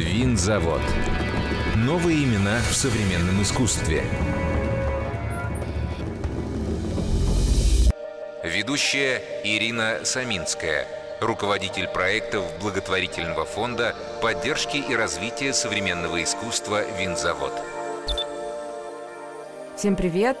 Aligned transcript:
Винзавод. 0.00 0.80
Новые 1.76 2.24
имена 2.24 2.58
в 2.70 2.74
современном 2.74 3.42
искусстве. 3.42 4.02
Ведущая 8.42 9.22
Ирина 9.44 9.98
Саминская, 10.04 10.86
руководитель 11.20 11.86
проектов 11.86 12.44
благотворительного 12.62 13.44
фонда 13.44 13.94
поддержки 14.22 14.78
и 14.78 14.94
развития 14.94 15.52
современного 15.52 16.22
искусства 16.22 16.82
«Винзавод». 16.98 17.52
Всем 19.76 19.96
привет! 19.96 20.38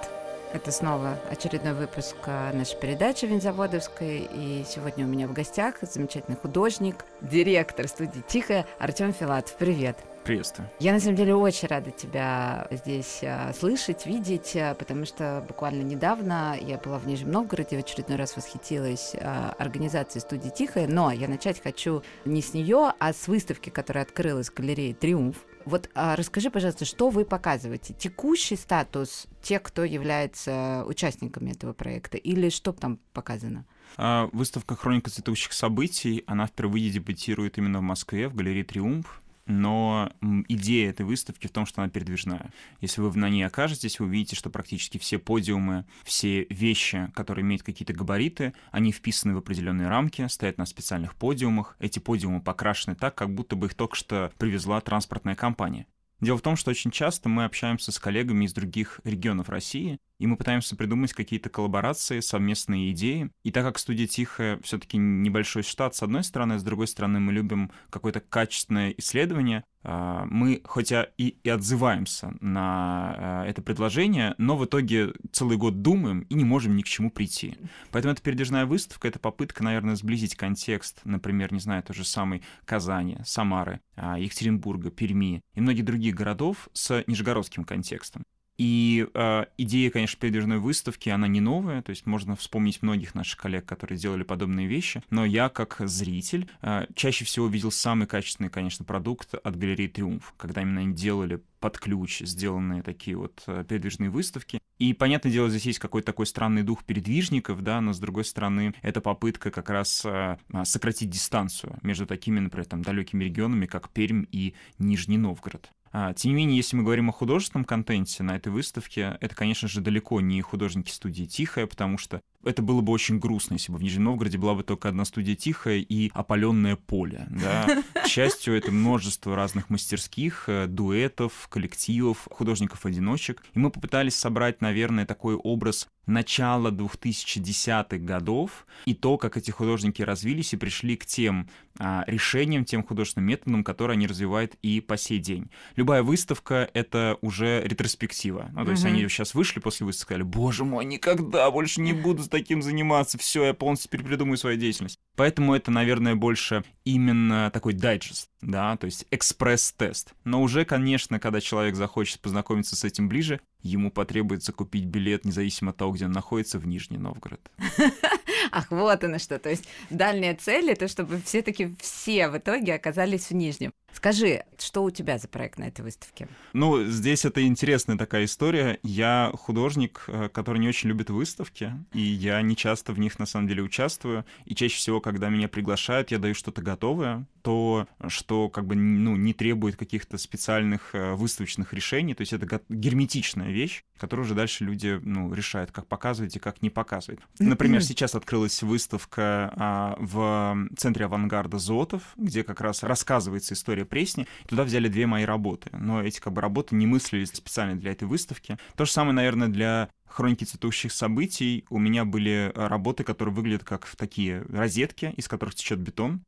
Это 0.52 0.72
снова 0.72 1.16
очередной 1.30 1.74
выпуск 1.74 2.16
а, 2.26 2.52
нашей 2.52 2.76
передачи 2.76 3.24
Винзаводовской. 3.24 4.28
И 4.32 4.64
сегодня 4.68 5.06
у 5.06 5.08
меня 5.08 5.28
в 5.28 5.32
гостях 5.32 5.76
замечательный 5.82 6.36
художник, 6.36 7.04
директор 7.20 7.86
студии 7.86 8.22
«Тихая» 8.26 8.66
Артем 8.80 9.12
Филатов. 9.12 9.54
Привет! 9.54 9.96
Приветствую. 10.30 10.70
Я 10.78 10.92
на 10.92 11.00
самом 11.00 11.16
деле 11.16 11.34
очень 11.34 11.66
рада 11.66 11.90
тебя 11.90 12.68
здесь 12.70 13.18
а, 13.24 13.52
слышать, 13.52 14.06
видеть, 14.06 14.54
а, 14.54 14.74
потому 14.76 15.04
что 15.04 15.44
буквально 15.48 15.82
недавно 15.82 16.56
я 16.60 16.78
была 16.78 17.00
в 17.00 17.06
Нижнем 17.08 17.32
Новгороде, 17.32 17.76
в 17.76 17.80
очередной 17.80 18.16
раз 18.16 18.36
восхитилась 18.36 19.16
а, 19.16 19.56
организацией 19.58 20.20
студии 20.20 20.50
Тихая, 20.50 20.86
но 20.86 21.10
я 21.10 21.26
начать 21.26 21.60
хочу 21.60 22.04
не 22.24 22.42
с 22.42 22.54
нее, 22.54 22.92
а 23.00 23.12
с 23.12 23.26
выставки, 23.26 23.70
которая 23.70 24.04
открылась 24.04 24.50
в 24.50 24.54
галерее 24.54 24.94
Триумф. 24.94 25.36
Вот 25.64 25.90
а, 25.96 26.14
расскажи, 26.14 26.48
пожалуйста, 26.48 26.84
что 26.84 27.10
вы 27.10 27.24
показываете? 27.24 27.92
Текущий 27.92 28.54
статус 28.54 29.26
тех, 29.42 29.64
кто 29.64 29.82
является 29.82 30.84
участниками 30.86 31.50
этого 31.50 31.72
проекта, 31.72 32.18
или 32.18 32.50
что 32.50 32.70
там 32.72 33.00
показано? 33.12 33.66
А, 33.96 34.28
выставка 34.32 34.76
«Хроника 34.76 35.10
цветущих 35.10 35.52
событий», 35.52 36.22
она 36.28 36.46
впервые 36.46 36.88
дебютирует 36.90 37.58
именно 37.58 37.80
в 37.80 37.82
Москве, 37.82 38.28
в 38.28 38.36
галерее 38.36 38.62
«Триумф» 38.62 39.19
но 39.50 40.10
идея 40.48 40.90
этой 40.90 41.04
выставки 41.04 41.46
в 41.46 41.50
том, 41.50 41.66
что 41.66 41.82
она 41.82 41.90
передвижная. 41.90 42.50
Если 42.80 43.00
вы 43.00 43.16
на 43.18 43.28
ней 43.28 43.42
окажетесь, 43.42 44.00
вы 44.00 44.06
увидите, 44.06 44.36
что 44.36 44.50
практически 44.50 44.98
все 44.98 45.18
подиумы, 45.18 45.84
все 46.04 46.46
вещи, 46.48 47.10
которые 47.14 47.42
имеют 47.42 47.62
какие-то 47.62 47.92
габариты, 47.92 48.54
они 48.70 48.92
вписаны 48.92 49.34
в 49.34 49.38
определенные 49.38 49.88
рамки, 49.88 50.26
стоят 50.28 50.58
на 50.58 50.66
специальных 50.66 51.14
подиумах. 51.14 51.76
Эти 51.80 51.98
подиумы 51.98 52.40
покрашены 52.40 52.94
так, 52.94 53.14
как 53.14 53.34
будто 53.34 53.56
бы 53.56 53.66
их 53.66 53.74
только 53.74 53.96
что 53.96 54.32
привезла 54.38 54.80
транспортная 54.80 55.34
компания. 55.34 55.86
Дело 56.20 56.36
в 56.36 56.42
том, 56.42 56.56
что 56.56 56.70
очень 56.70 56.90
часто 56.90 57.28
мы 57.30 57.44
общаемся 57.44 57.92
с 57.92 57.98
коллегами 57.98 58.44
из 58.44 58.52
других 58.52 59.00
регионов 59.04 59.48
России, 59.48 59.98
и 60.18 60.26
мы 60.26 60.36
пытаемся 60.36 60.76
придумать 60.76 61.14
какие-то 61.14 61.48
коллаборации, 61.48 62.20
совместные 62.20 62.90
идеи. 62.92 63.30
И 63.42 63.50
так 63.50 63.64
как 63.64 63.78
студия 63.78 64.06
Тихая 64.06 64.60
все-таки 64.62 64.98
небольшой 64.98 65.62
штат, 65.62 65.94
с 65.94 66.02
одной 66.02 66.22
стороны, 66.22 66.58
с 66.58 66.62
другой 66.62 66.88
стороны, 66.88 67.20
мы 67.20 67.32
любим 67.32 67.70
какое-то 67.88 68.20
качественное 68.20 68.90
исследование, 68.98 69.64
мы 69.82 70.60
хотя 70.64 71.08
и, 71.16 71.36
и 71.42 71.48
отзываемся 71.48 72.34
на 72.40 73.14
а, 73.16 73.44
это 73.46 73.62
предложение, 73.62 74.34
но 74.36 74.56
в 74.56 74.64
итоге 74.64 75.14
целый 75.32 75.56
год 75.56 75.80
думаем 75.80 76.20
и 76.22 76.34
не 76.34 76.44
можем 76.44 76.76
ни 76.76 76.82
к 76.82 76.86
чему 76.86 77.10
прийти. 77.10 77.56
Поэтому 77.90 78.12
эта 78.12 78.22
передвижная 78.22 78.66
выставка— 78.66 79.08
это 79.08 79.18
попытка, 79.18 79.64
наверное, 79.64 79.96
сблизить 79.96 80.34
контекст, 80.34 81.00
например, 81.04 81.52
не 81.52 81.60
знаю, 81.60 81.82
той 81.82 81.96
же 81.96 82.04
самой 82.04 82.42
Казани, 82.64 83.18
Самары, 83.24 83.80
а, 83.96 84.18
Екатеринбурга, 84.18 84.90
Перми 84.90 85.42
и 85.54 85.60
многих 85.60 85.84
других 85.84 86.14
городов 86.14 86.68
с 86.72 87.02
нижегородским 87.06 87.64
контекстом. 87.64 88.22
И 88.60 89.06
э, 89.14 89.44
идея, 89.56 89.90
конечно, 89.90 90.20
передвижной 90.20 90.58
выставки, 90.58 91.08
она 91.08 91.26
не 91.28 91.40
новая, 91.40 91.80
то 91.80 91.88
есть 91.88 92.04
можно 92.04 92.36
вспомнить 92.36 92.82
многих 92.82 93.14
наших 93.14 93.40
коллег, 93.40 93.64
которые 93.64 93.96
делали 93.96 94.22
подобные 94.22 94.66
вещи, 94.66 95.02
но 95.08 95.24
я, 95.24 95.48
как 95.48 95.78
зритель, 95.78 96.46
э, 96.60 96.84
чаще 96.94 97.24
всего 97.24 97.46
видел 97.46 97.70
самый 97.70 98.06
качественный, 98.06 98.50
конечно, 98.50 98.84
продукт 98.84 99.32
от 99.32 99.56
галереи 99.56 99.86
«Триумф», 99.86 100.34
когда 100.36 100.60
именно 100.60 100.82
они 100.82 100.94
делали 100.94 101.42
под 101.58 101.78
ключ 101.78 102.20
сделанные 102.20 102.82
такие 102.82 103.16
вот 103.16 103.42
э, 103.46 103.64
передвижные 103.66 104.10
выставки. 104.10 104.60
И, 104.78 104.92
понятное 104.92 105.32
дело, 105.32 105.48
здесь 105.48 105.64
есть 105.64 105.78
какой-то 105.78 106.08
такой 106.08 106.26
странный 106.26 106.62
дух 106.62 106.84
передвижников, 106.84 107.62
да, 107.62 107.80
но, 107.80 107.94
с 107.94 107.98
другой 107.98 108.26
стороны, 108.26 108.74
это 108.82 109.00
попытка 109.00 109.50
как 109.50 109.70
раз 109.70 110.02
э, 110.04 110.36
сократить 110.64 111.08
дистанцию 111.08 111.78
между 111.80 112.04
такими, 112.04 112.40
например, 112.40 112.66
там, 112.66 112.82
далекими 112.82 113.24
регионами, 113.24 113.64
как 113.64 113.88
Пермь 113.88 114.26
и 114.30 114.52
Нижний 114.78 115.16
Новгород. 115.16 115.70
А, 115.92 116.14
тем 116.14 116.30
не 116.30 116.36
менее, 116.36 116.56
если 116.56 116.76
мы 116.76 116.84
говорим 116.84 117.08
о 117.08 117.12
художественном 117.12 117.64
контенте 117.64 118.22
на 118.22 118.36
этой 118.36 118.52
выставке, 118.52 119.18
это, 119.20 119.34
конечно 119.34 119.68
же, 119.68 119.80
далеко 119.80 120.20
не 120.20 120.40
художники 120.40 120.90
студии 120.90 121.24
«Тихая», 121.24 121.66
потому 121.66 121.98
что 121.98 122.20
это 122.44 122.62
было 122.62 122.80
бы 122.80 122.92
очень 122.92 123.18
грустно, 123.18 123.54
если 123.54 123.72
бы 123.72 123.78
в 123.78 123.82
Нижнем 123.82 124.04
Новгороде 124.04 124.38
была 124.38 124.54
бы 124.54 124.62
только 124.62 124.88
одна 124.88 125.04
студия 125.04 125.34
«Тихая» 125.34 125.78
и 125.78 126.10
опаленное 126.14 126.76
поле. 126.76 127.26
Да? 127.30 127.82
К 127.94 128.06
счастью, 128.06 128.56
это 128.56 128.70
множество 128.70 129.36
разных 129.36 129.68
мастерских, 129.68 130.44
э, 130.48 130.66
дуэтов, 130.66 131.48
коллективов, 131.48 132.28
художников-одиночек. 132.30 133.42
И 133.54 133.58
мы 133.58 133.70
попытались 133.70 134.14
собрать, 134.14 134.60
наверное, 134.60 135.06
такой 135.06 135.34
образ 135.34 135.88
начала 136.06 136.70
2010-х 136.70 137.98
годов 137.98 138.66
и 138.84 138.94
то, 138.94 139.16
как 139.16 139.36
эти 139.36 139.50
художники 139.50 140.02
развились 140.02 140.52
и 140.52 140.56
пришли 140.56 140.96
к 140.96 141.06
тем 141.06 141.48
а, 141.78 142.04
решениям, 142.06 142.64
тем 142.64 142.82
художественным 142.82 143.28
методам, 143.28 143.64
которые 143.64 143.94
они 143.94 144.06
развивают 144.06 144.54
и 144.62 144.80
по 144.80 144.96
сей 144.96 145.18
день. 145.18 145.50
Любая 145.80 146.02
выставка— 146.02 146.68
это 146.74 147.16
уже 147.22 147.62
ретроспектива. 147.64 148.50
Ну, 148.52 148.66
то 148.66 148.72
есть 148.72 148.84
они 148.84 149.08
сейчас 149.08 149.32
вышли 149.32 149.60
после 149.60 149.86
выставки, 149.86 150.08
сказали, 150.08 150.24
боже 150.24 150.66
мой, 150.66 150.84
никогда 150.84 151.50
больше 151.50 151.80
не 151.80 151.92
буду 151.94 152.22
с 152.22 152.28
таким 152.28 152.60
заниматься, 152.60 153.16
все, 153.16 153.46
я 153.46 153.54
полностью 153.54 153.90
перепридумаю 153.90 154.36
свою 154.36 154.58
деятельность. 154.58 155.00
Поэтому 155.16 155.54
это, 155.54 155.70
наверное, 155.70 156.16
больше 156.16 156.64
именно 156.84 157.50
такой 157.50 157.72
дайджест, 157.72 158.28
да, 158.42 158.76
то 158.76 158.84
есть 158.84 159.06
экспресс-тест. 159.10 160.12
Но 160.24 160.42
уже, 160.42 160.66
конечно, 160.66 161.18
когда 161.18 161.40
человек 161.40 161.76
захочет 161.76 162.20
познакомиться 162.20 162.76
с 162.76 162.84
этим 162.84 163.08
ближе, 163.08 163.40
ему 163.62 163.90
потребуется 163.90 164.52
купить 164.52 164.84
билет, 164.84 165.24
независимо 165.24 165.70
от 165.70 165.78
того, 165.78 165.92
где 165.92 166.04
он 166.04 166.12
находится, 166.12 166.58
в 166.58 166.66
Нижний 166.66 166.98
Новгород. 166.98 167.40
Ах, 168.50 168.70
вот 168.70 169.04
оно 169.04 169.18
что. 169.18 169.38
То 169.38 169.50
есть 169.50 169.64
дальняя 169.90 170.34
цель— 170.34 170.70
это 170.72 170.88
чтобы 170.88 171.20
все-таки 171.24 171.74
все 171.80 172.28
в 172.28 172.38
итоге 172.38 172.74
оказались 172.74 173.30
в 173.30 173.34
Нижнем. 173.34 173.72
Скажи, 173.92 174.44
что 174.58 174.84
у 174.84 174.90
тебя 174.90 175.18
за 175.18 175.28
проект 175.28 175.58
на 175.58 175.64
этой 175.64 175.82
выставке? 175.82 176.28
Ну, 176.52 176.84
здесь 176.84 177.24
это 177.24 177.44
интересная 177.46 177.98
такая 177.98 178.24
история. 178.24 178.78
Я 178.82 179.32
художник, 179.34 180.04
э, 180.06 180.28
который 180.32 180.58
не 180.58 180.68
очень 180.68 180.88
любит 180.88 181.10
выставки, 181.10 181.72
и 181.92 182.00
я 182.00 182.40
не 182.42 182.56
часто 182.56 182.92
в 182.92 182.98
них 182.98 183.18
на 183.18 183.26
самом 183.26 183.48
деле 183.48 183.62
участвую. 183.62 184.24
И 184.44 184.54
чаще 184.54 184.76
всего, 184.76 185.00
когда 185.00 185.28
меня 185.28 185.48
приглашают, 185.48 186.10
я 186.12 186.18
даю 186.18 186.34
что-то 186.34 186.62
готовое, 186.62 187.26
то, 187.42 187.88
что 188.08 188.48
как 188.48 188.66
бы 188.66 188.74
ну, 188.74 189.16
не 189.16 189.32
требует 189.32 189.76
каких-то 189.76 190.18
специальных 190.18 190.94
э, 190.94 191.14
выставочных 191.14 191.72
решений. 191.72 192.14
То 192.14 192.22
есть 192.22 192.32
это 192.32 192.60
герметичная 192.68 193.50
вещь, 193.50 193.82
которую 193.98 194.24
уже 194.24 194.34
дальше 194.34 194.64
люди 194.64 195.00
ну, 195.02 195.32
решают, 195.32 195.72
как 195.72 195.86
показывать 195.86 196.36
и 196.36 196.38
как 196.38 196.62
не 196.62 196.70
показывать. 196.70 197.20
Например, 197.38 197.82
сейчас 197.82 198.14
открылась 198.30 198.62
выставка 198.62 199.52
а, 199.56 199.96
в 199.98 200.68
центре 200.76 201.06
авангарда 201.06 201.58
Зотов, 201.58 202.02
где 202.16 202.44
как 202.44 202.60
раз 202.60 202.84
рассказывается 202.84 203.54
история 203.54 203.84
Пресни. 203.84 204.28
Туда 204.46 204.62
взяли 204.62 204.86
две 204.86 205.08
мои 205.08 205.24
работы, 205.24 205.68
но 205.72 206.00
эти 206.00 206.20
как 206.20 206.34
бы 206.34 206.40
работы 206.40 206.76
не 206.76 206.86
мыслились 206.86 207.30
специально 207.30 207.74
для 207.74 207.90
этой 207.90 208.06
выставки. 208.06 208.56
То 208.76 208.84
же 208.84 208.92
самое, 208.92 209.14
наверное, 209.14 209.48
для 209.48 209.88
хроники 210.06 210.44
цветущих 210.44 210.92
событий 210.92 211.64
у 211.70 211.78
меня 211.78 212.04
были 212.04 212.52
э, 212.54 212.66
работы, 212.68 213.02
которые 213.02 213.34
выглядят 213.34 213.64
как 213.64 213.86
такие 213.96 214.42
розетки, 214.48 215.12
из 215.16 215.26
которых 215.26 215.56
течет 215.56 215.80
бетон. 215.80 216.22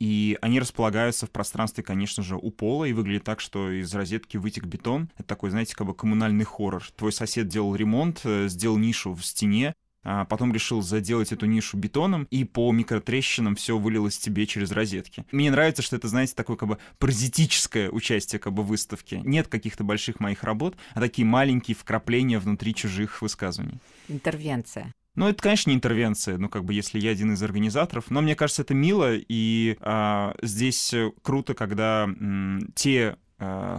И 0.00 0.36
они 0.42 0.58
располагаются 0.58 1.26
в 1.26 1.30
пространстве, 1.30 1.84
конечно 1.84 2.24
же, 2.24 2.36
у 2.36 2.50
пола, 2.50 2.86
и 2.86 2.92
выглядит 2.92 3.22
так, 3.22 3.38
что 3.38 3.70
из 3.70 3.94
розетки 3.94 4.36
вытек 4.36 4.64
бетон. 4.64 5.10
Это 5.16 5.28
такой, 5.28 5.50
знаете, 5.50 5.76
как 5.76 5.86
бы 5.86 5.94
коммунальный 5.94 6.44
хоррор. 6.44 6.84
Твой 6.96 7.12
сосед 7.12 7.46
делал 7.46 7.76
ремонт, 7.76 8.22
э, 8.24 8.48
сделал 8.48 8.78
нишу 8.78 9.14
в 9.14 9.24
стене, 9.24 9.74
а 10.04 10.24
потом 10.24 10.52
решил 10.52 10.82
заделать 10.82 11.32
эту 11.32 11.46
нишу 11.46 11.76
бетоном, 11.76 12.26
и 12.30 12.44
по 12.44 12.70
микротрещинам 12.72 13.56
все 13.56 13.76
вылилось 13.78 14.18
тебе 14.18 14.46
через 14.46 14.70
розетки. 14.70 15.24
Мне 15.32 15.50
нравится, 15.50 15.82
что 15.82 15.96
это, 15.96 16.08
знаете, 16.08 16.34
такое 16.34 16.56
как 16.56 16.68
бы 16.68 16.78
паразитическое 16.98 17.90
участие 17.90 18.38
как 18.38 18.52
бы 18.52 18.62
в 18.62 18.66
выставке. 18.66 19.20
Нет 19.24 19.48
каких-то 19.48 19.84
больших 19.84 20.20
моих 20.20 20.44
работ, 20.44 20.76
а 20.94 21.00
такие 21.00 21.24
маленькие 21.24 21.74
вкрапления 21.74 22.38
внутри 22.38 22.74
чужих 22.74 23.22
высказываний. 23.22 23.78
Интервенция. 24.08 24.92
Ну, 25.16 25.28
это, 25.28 25.40
конечно, 25.40 25.70
не 25.70 25.76
интервенция, 25.76 26.38
ну, 26.38 26.48
как 26.48 26.64
бы, 26.64 26.74
если 26.74 26.98
я 26.98 27.10
один 27.10 27.32
из 27.34 27.42
организаторов, 27.42 28.10
но 28.10 28.20
мне 28.20 28.34
кажется, 28.34 28.62
это 28.62 28.74
мило, 28.74 29.14
и 29.14 29.76
а, 29.80 30.34
здесь 30.42 30.92
круто, 31.22 31.54
когда 31.54 32.04
м, 32.04 32.72
те 32.74 33.16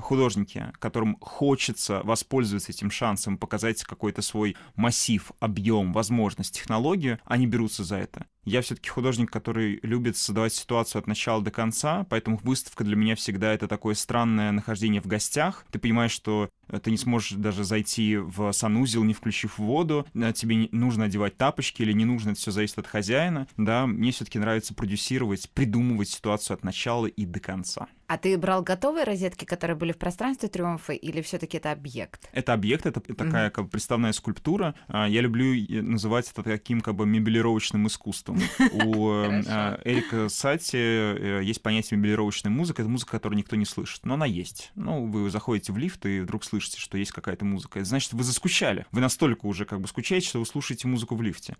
художники, 0.03 0.71
которым 0.79 1.17
хочется 1.21 2.01
воспользоваться 2.03 2.71
этим 2.71 2.91
шансом, 2.91 3.38
показать 3.38 3.83
какой-то 3.83 4.21
свой 4.21 4.56
массив, 4.75 5.31
объем, 5.39 5.94
возможность, 5.94 6.53
технологию, 6.56 7.19
они 7.25 7.47
берутся 7.47 7.83
за 7.83 7.97
это. 7.97 8.27
Я 8.45 8.62
все-таки 8.62 8.89
художник, 8.89 9.31
который 9.31 9.80
любит 9.81 10.18
создавать 10.18 10.53
ситуацию 10.53 11.00
от 11.00 11.07
начала 11.07 11.42
до 11.42 11.50
конца, 11.50 12.06
поэтому 12.09 12.39
выставка 12.44 12.83
для 12.83 12.95
меня 12.95 13.15
всегда 13.15 13.51
это 13.51 13.68
такое 13.68 13.95
странное 13.95 14.51
нахождение 14.51 15.01
в 15.01 15.07
гостях. 15.07 15.65
Ты 15.71 15.80
понимаешь, 15.80 16.12
что 16.12 16.50
э, 16.68 16.80
ты 16.80 16.92
не 16.92 16.97
сможешь 16.97 17.31
даже 17.31 17.63
зайти 17.63 18.18
в 18.18 18.51
санузел, 18.51 19.03
не 19.03 19.15
включив 19.15 19.57
воду, 19.57 20.06
э, 20.13 20.31
тебе 20.33 20.69
нужно 20.71 21.06
одевать 21.06 21.38
тапочки 21.38 21.81
или 21.81 21.92
не 21.92 22.06
нужно, 22.06 22.31
это 22.31 22.39
все 22.39 22.51
зависит 22.51 22.77
от 22.77 22.86
хозяина, 22.86 23.47
да, 23.57 23.88
мне 23.88 24.12
все-таки 24.12 24.38
нравится 24.38 24.75
продюсировать, 24.75 25.50
придумывать 25.50 26.09
ситуацию 26.09 26.53
от 26.53 26.63
начала 26.63 27.07
и 27.07 27.25
до 27.25 27.39
конца. 27.39 27.88
А 28.07 28.19
ты 28.19 28.38
брал 28.38 28.62
готовые 28.62 29.03
розетки, 29.03 29.45
которые 29.45 29.75
были 29.75 29.91
в 29.91 29.98
пространстве 29.98 30.48
Триумфа, 30.48 30.94
или 30.94 31.21
все-таки 31.21 31.57
это 31.57 31.71
объект? 31.71 32.30
Это 32.33 32.53
объект, 32.53 32.86
это 32.86 33.00
такая 33.00 33.50
как 33.50 33.65
бы 33.65 33.71
представная 33.71 34.13
скульптура. 34.13 34.75
А, 34.88 35.07
я 35.07 35.21
люблю 35.21 35.56
называть 35.81 36.30
это 36.31 36.44
таким 36.44 36.81
как 36.81 36.95
бы 36.95 37.07
мебелировочным 37.07 37.88
искусством. 37.88 38.35
У 38.74 39.10
а, 39.12 39.80
Эрика 39.84 40.30
Сати 40.30 40.78
э, 40.78 41.42
есть 41.44 41.62
понятие 41.62 41.98
мебелировочной 41.98 42.52
музыки. 42.52 42.82
Это 42.82 42.90
музыка, 42.90 43.12
которую 43.12 43.38
никто 43.38 43.56
не 43.56 43.66
слышит, 43.66 44.06
но 44.06 44.16
она 44.16 44.26
есть. 44.26 44.72
Ну, 44.76 45.06
вы 45.06 45.30
заходите 45.30 45.72
в 45.72 45.78
лифт 45.78 46.06
и 46.06 46.20
вдруг 46.20 46.44
слышите, 46.44 46.80
что 46.80 46.98
есть 46.98 47.12
какая-то 47.12 47.46
музыка. 47.46 47.80
Это 47.80 47.88
значит, 47.88 48.14
вы 48.14 48.24
заскучали. 48.24 48.86
Вы 48.92 49.02
настолько 49.02 49.46
уже 49.46 49.66
как 49.66 49.82
бы 49.82 49.88
скучаете, 49.88 50.28
что 50.28 50.40
вы 50.40 50.46
слушаете 50.46 50.88
музыку 50.88 51.16
в 51.16 51.22
лифте. 51.22 51.56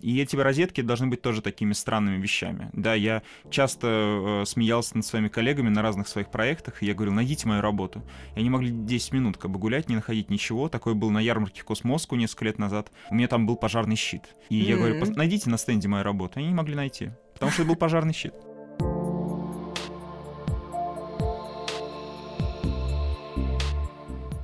И 0.00 0.18
эти 0.18 0.36
розетки 0.36 0.80
должны 0.80 1.06
быть 1.06 1.22
тоже 1.22 1.42
такими 1.42 1.72
странными 1.72 2.20
вещами. 2.20 2.70
Да, 2.72 2.94
я 2.94 3.22
часто 3.50 4.42
э, 4.42 4.44
смеялся 4.46 4.96
над 4.96 5.06
своими 5.06 5.28
коллегами 5.28 5.68
на 5.68 5.82
разных 5.82 6.08
своих 6.08 6.30
проектах, 6.30 6.82
и 6.82 6.86
я 6.86 6.94
говорил, 6.94 7.14
найдите 7.14 7.46
мою 7.46 7.60
работу. 7.60 8.02
И 8.34 8.40
они 8.40 8.50
могли 8.50 8.70
10 8.70 9.12
минут 9.12 9.36
как 9.36 9.50
бы 9.50 9.58
гулять, 9.58 9.88
не 9.88 9.96
находить 9.96 10.30
ничего. 10.30 10.68
Такое 10.68 10.94
был 10.94 11.10
на 11.10 11.18
ярмарке 11.18 11.62
Космоску 11.62 12.16
несколько 12.16 12.46
лет 12.46 12.58
назад. 12.58 12.90
У 13.10 13.14
меня 13.14 13.28
там 13.28 13.46
был 13.46 13.56
пожарный 13.56 13.96
щит. 13.96 14.22
И 14.48 14.60
mm-hmm. 14.60 14.64
я 14.64 14.76
говорю, 14.76 15.14
найдите 15.14 15.50
на 15.50 15.58
стенде 15.58 15.88
мою 15.88 16.04
работу. 16.08 16.38
Они 16.38 16.48
не 16.48 16.54
могли 16.54 16.74
найти, 16.74 17.10
потому 17.34 17.52
что 17.52 17.62
это 17.62 17.68
был 17.68 17.76
пожарный 17.76 18.12
щит. 18.12 18.34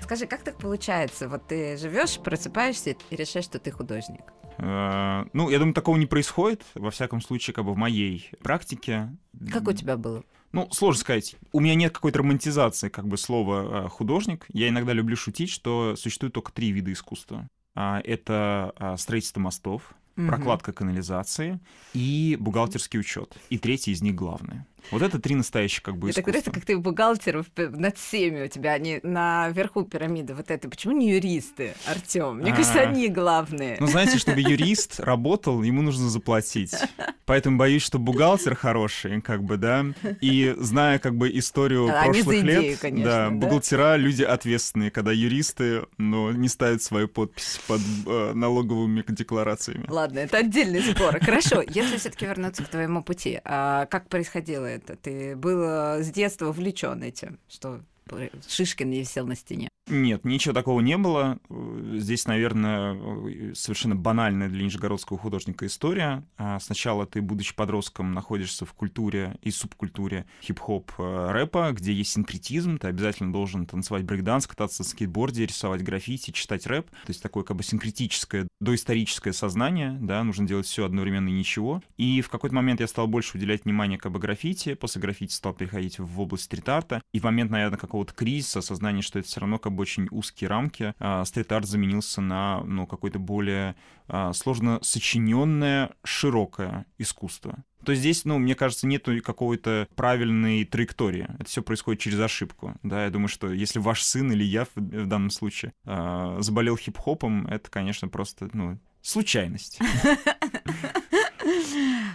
Скажи, 0.02 0.26
как 0.26 0.42
так 0.42 0.58
получается? 0.58 1.28
Вот 1.28 1.48
ты 1.48 1.78
живешь, 1.78 2.18
просыпаешься 2.18 2.90
и 3.10 3.16
решаешь, 3.16 3.46
что 3.46 3.58
ты 3.58 3.70
художник. 3.70 4.32
Э, 4.58 5.24
ну, 5.32 5.48
я 5.48 5.58
думаю, 5.58 5.74
такого 5.74 5.96
не 5.96 6.06
происходит, 6.06 6.62
во 6.74 6.90
всяком 6.90 7.22
случае, 7.22 7.54
как 7.54 7.64
бы 7.64 7.72
в 7.72 7.76
моей 7.76 8.30
практике. 8.42 9.16
Как 9.50 9.66
у 9.66 9.72
тебя 9.72 9.96
было? 9.96 10.22
Ну, 10.52 10.68
сложно 10.70 11.00
сказать. 11.00 11.36
У 11.52 11.60
меня 11.60 11.74
нет 11.74 11.92
какой-то 11.92 12.18
романтизации 12.18 12.90
как 12.90 13.08
бы 13.08 13.16
слова 13.16 13.86
э, 13.86 13.88
художник. 13.88 14.44
Я 14.52 14.68
иногда 14.68 14.92
люблю 14.92 15.16
шутить, 15.16 15.50
что 15.50 15.96
существует 15.96 16.34
только 16.34 16.52
три 16.52 16.70
вида 16.70 16.92
искусства. 16.92 17.48
А, 17.74 18.00
это 18.04 18.72
а, 18.76 18.96
строительство 18.96 19.40
мостов, 19.40 19.94
прокладка 20.14 20.72
канализации 20.72 21.60
и 21.92 22.36
бухгалтерский 22.40 23.00
учет. 23.00 23.36
И 23.50 23.58
третий 23.58 23.92
из 23.92 24.02
них 24.02 24.14
главное. 24.14 24.66
Вот 24.90 25.02
это 25.02 25.18
три 25.18 25.34
настоящих 25.34 25.82
как 25.82 25.96
бы 25.96 26.10
Это 26.10 26.20
искусства. 26.20 26.50
как 26.50 26.64
ты 26.64 26.78
бухгалтеров 26.78 27.46
над 27.56 27.96
всеми 27.96 28.44
у 28.44 28.48
тебя, 28.48 28.72
они 28.72 29.00
наверху 29.02 29.82
пирамиды 29.82 30.34
вот 30.34 30.50
это. 30.50 30.68
Почему 30.68 30.96
не 30.96 31.10
юристы, 31.10 31.74
Артем? 31.86 32.38
Мне 32.38 32.52
кажется, 32.52 32.80
а. 32.80 32.88
они 32.88 33.08
главные. 33.08 33.76
Ну, 33.80 33.86
знаете, 33.86 34.18
чтобы 34.18 34.40
юрист 34.40 35.00
работал, 35.00 35.62
ему 35.62 35.82
нужно 35.82 36.08
заплатить. 36.08 36.74
Поэтому 37.26 37.56
боюсь, 37.56 37.82
что 37.82 37.98
бухгалтер 37.98 38.54
хороший, 38.54 39.20
как 39.22 39.42
бы, 39.42 39.56
да, 39.56 39.86
и 40.20 40.54
зная 40.58 40.98
как 40.98 41.16
бы 41.16 41.30
историю 41.38 41.88
прошлых 41.88 42.42
лет, 42.42 42.78
да, 43.02 43.30
бухгалтера 43.30 43.96
люди 43.96 44.22
ответственные, 44.22 44.90
когда 44.90 45.12
юристы, 45.12 45.86
ну, 45.96 46.32
не 46.32 46.48
ставят 46.48 46.82
свою 46.82 47.08
подпись 47.08 47.60
под 47.66 47.80
э, 48.06 48.32
налоговыми 48.34 49.04
декларациями. 49.08 49.86
Ладно, 49.88 50.18
это 50.18 50.38
отдельный 50.38 50.82
спор. 50.82 51.18
Хорошо, 51.20 51.62
если 51.66 51.96
все-таки 51.96 52.26
вернуться 52.26 52.62
к 52.62 52.68
твоему 52.68 53.02
пути, 53.02 53.40
а 53.44 53.86
как 53.86 54.08
происходило 54.08 54.66
это? 54.74 54.96
Ты 54.96 55.36
был 55.36 55.62
э, 55.62 56.02
с 56.02 56.10
детства 56.10 56.48
увлечен 56.48 57.02
этим, 57.02 57.38
что 57.48 57.80
Шишкин 58.48 58.90
не 58.90 59.00
висел 59.00 59.26
на 59.26 59.36
стене. 59.36 59.68
Нет, 59.86 60.24
ничего 60.24 60.54
такого 60.54 60.80
не 60.80 60.96
было. 60.96 61.38
Здесь, 61.92 62.26
наверное, 62.26 63.54
совершенно 63.54 63.94
банальная 63.94 64.48
для 64.48 64.64
нижегородского 64.64 65.18
художника 65.18 65.66
история. 65.66 66.24
А 66.38 66.58
сначала 66.58 67.04
ты, 67.06 67.20
будучи 67.20 67.54
подростком, 67.54 68.12
находишься 68.12 68.64
в 68.64 68.72
культуре 68.72 69.36
и 69.42 69.50
субкультуре 69.50 70.24
хип-хоп 70.42 70.90
э, 70.96 71.32
рэпа, 71.32 71.72
где 71.72 71.92
есть 71.92 72.12
синкретизм, 72.12 72.78
ты 72.78 72.88
обязательно 72.88 73.30
должен 73.30 73.66
танцевать 73.66 74.04
брейкданс, 74.04 74.46
кататься 74.46 74.82
на 74.82 74.88
скейтборде, 74.88 75.44
рисовать 75.44 75.82
граффити, 75.82 76.30
читать 76.30 76.66
рэп. 76.66 76.88
То 76.90 77.08
есть 77.08 77.22
такое 77.22 77.44
как 77.44 77.58
бы 77.58 77.62
синкретическое, 77.62 78.48
доисторическое 78.60 79.34
сознание, 79.34 79.98
да, 80.00 80.24
нужно 80.24 80.46
делать 80.46 80.66
все 80.66 80.86
одновременно 80.86 81.28
и 81.28 81.32
ничего. 81.32 81.82
И 81.98 82.22
в 82.22 82.30
какой-то 82.30 82.56
момент 82.56 82.80
я 82.80 82.86
стал 82.86 83.06
больше 83.06 83.36
уделять 83.36 83.66
внимание 83.66 83.98
как 83.98 84.12
бы 84.12 84.18
граффити, 84.18 84.74
после 84.74 85.02
граффити 85.02 85.34
стал 85.34 85.52
переходить 85.52 85.98
в 85.98 86.20
область 86.20 86.44
стрит-арта, 86.44 87.02
и 87.12 87.20
в 87.20 87.24
момент, 87.24 87.50
наверное, 87.50 87.78
какого-то 87.78 88.14
кризиса, 88.14 88.60
осознания, 88.60 89.02
что 89.02 89.18
это 89.18 89.28
все 89.28 89.40
равно 89.40 89.58
как 89.58 89.73
бы 89.74 89.82
очень 89.82 90.08
узкие 90.10 90.48
рамки, 90.48 90.94
а, 90.98 91.24
стрит-арт 91.24 91.66
заменился 91.66 92.20
на 92.20 92.62
ну, 92.64 92.86
какое-то 92.86 93.18
более 93.18 93.76
а, 94.08 94.32
сложно 94.32 94.78
сочиненное, 94.82 95.90
широкое 96.02 96.86
искусство. 96.98 97.64
То 97.84 97.94
здесь, 97.94 98.24
ну, 98.24 98.38
мне 98.38 98.54
кажется, 98.54 98.86
нету 98.86 99.12
какой-то 99.22 99.88
правильной 99.94 100.64
траектории. 100.64 101.26
Это 101.38 101.44
все 101.44 101.62
происходит 101.62 102.00
через 102.00 102.18
ошибку. 102.18 102.74
Да, 102.82 103.04
я 103.04 103.10
думаю, 103.10 103.28
что 103.28 103.52
если 103.52 103.78
ваш 103.78 104.02
сын 104.02 104.32
или 104.32 104.42
я 104.42 104.64
в, 104.64 104.76
в 104.76 105.06
данном 105.06 105.30
случае 105.30 105.74
э, 105.84 106.36
заболел 106.40 106.76
хип-хопом, 106.76 107.46
это, 107.46 107.70
конечно, 107.70 108.08
просто, 108.08 108.48
ну, 108.54 108.78
случайность. 109.02 109.78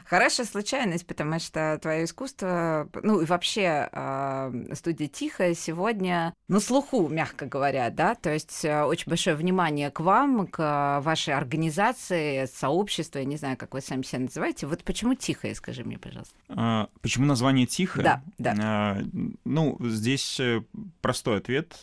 Хорошая 0.10 0.48
случайность, 0.48 1.06
потому 1.06 1.38
что 1.38 1.78
твое 1.80 2.06
искусство, 2.06 2.90
ну 3.04 3.22
и 3.22 3.26
вообще 3.26 3.88
э, 3.92 4.74
студия 4.74 5.08
Тихая 5.08 5.54
сегодня 5.54 6.34
на 6.48 6.60
слуху, 6.60 7.08
мягко 7.08 7.46
говоря, 7.46 7.92
да, 7.92 8.16
то 8.16 8.34
есть 8.34 8.66
э, 8.66 8.86
очень 8.86 9.08
большое 9.08 9.36
внимание 9.36 9.92
к 9.92 10.00
вам, 10.00 10.48
к 10.48 11.00
вашей 11.04 11.36
организации, 11.36 12.48
сообществу, 12.48 13.20
я 13.20 13.26
не 13.26 13.38
знаю, 13.38 13.56
как 13.56 13.76
вы 13.76 13.82
сами 13.82 14.02
себя 14.02 14.22
называете. 14.22 14.66
Вот 14.66 14.84
почему 14.84 15.14
Тихая, 15.14 15.54
скажи 15.54 15.84
мне, 15.84 16.00
пожалуйста. 16.00 16.34
А, 16.50 16.90
почему 17.02 17.28
название 17.28 17.68
Тихая? 17.68 18.04
Да, 18.04 18.24
да. 18.40 18.56
А, 18.60 18.98
ну, 19.46 19.78
здесь 19.80 20.40
э, 20.40 20.64
простой 21.02 21.38
ответ. 21.38 21.80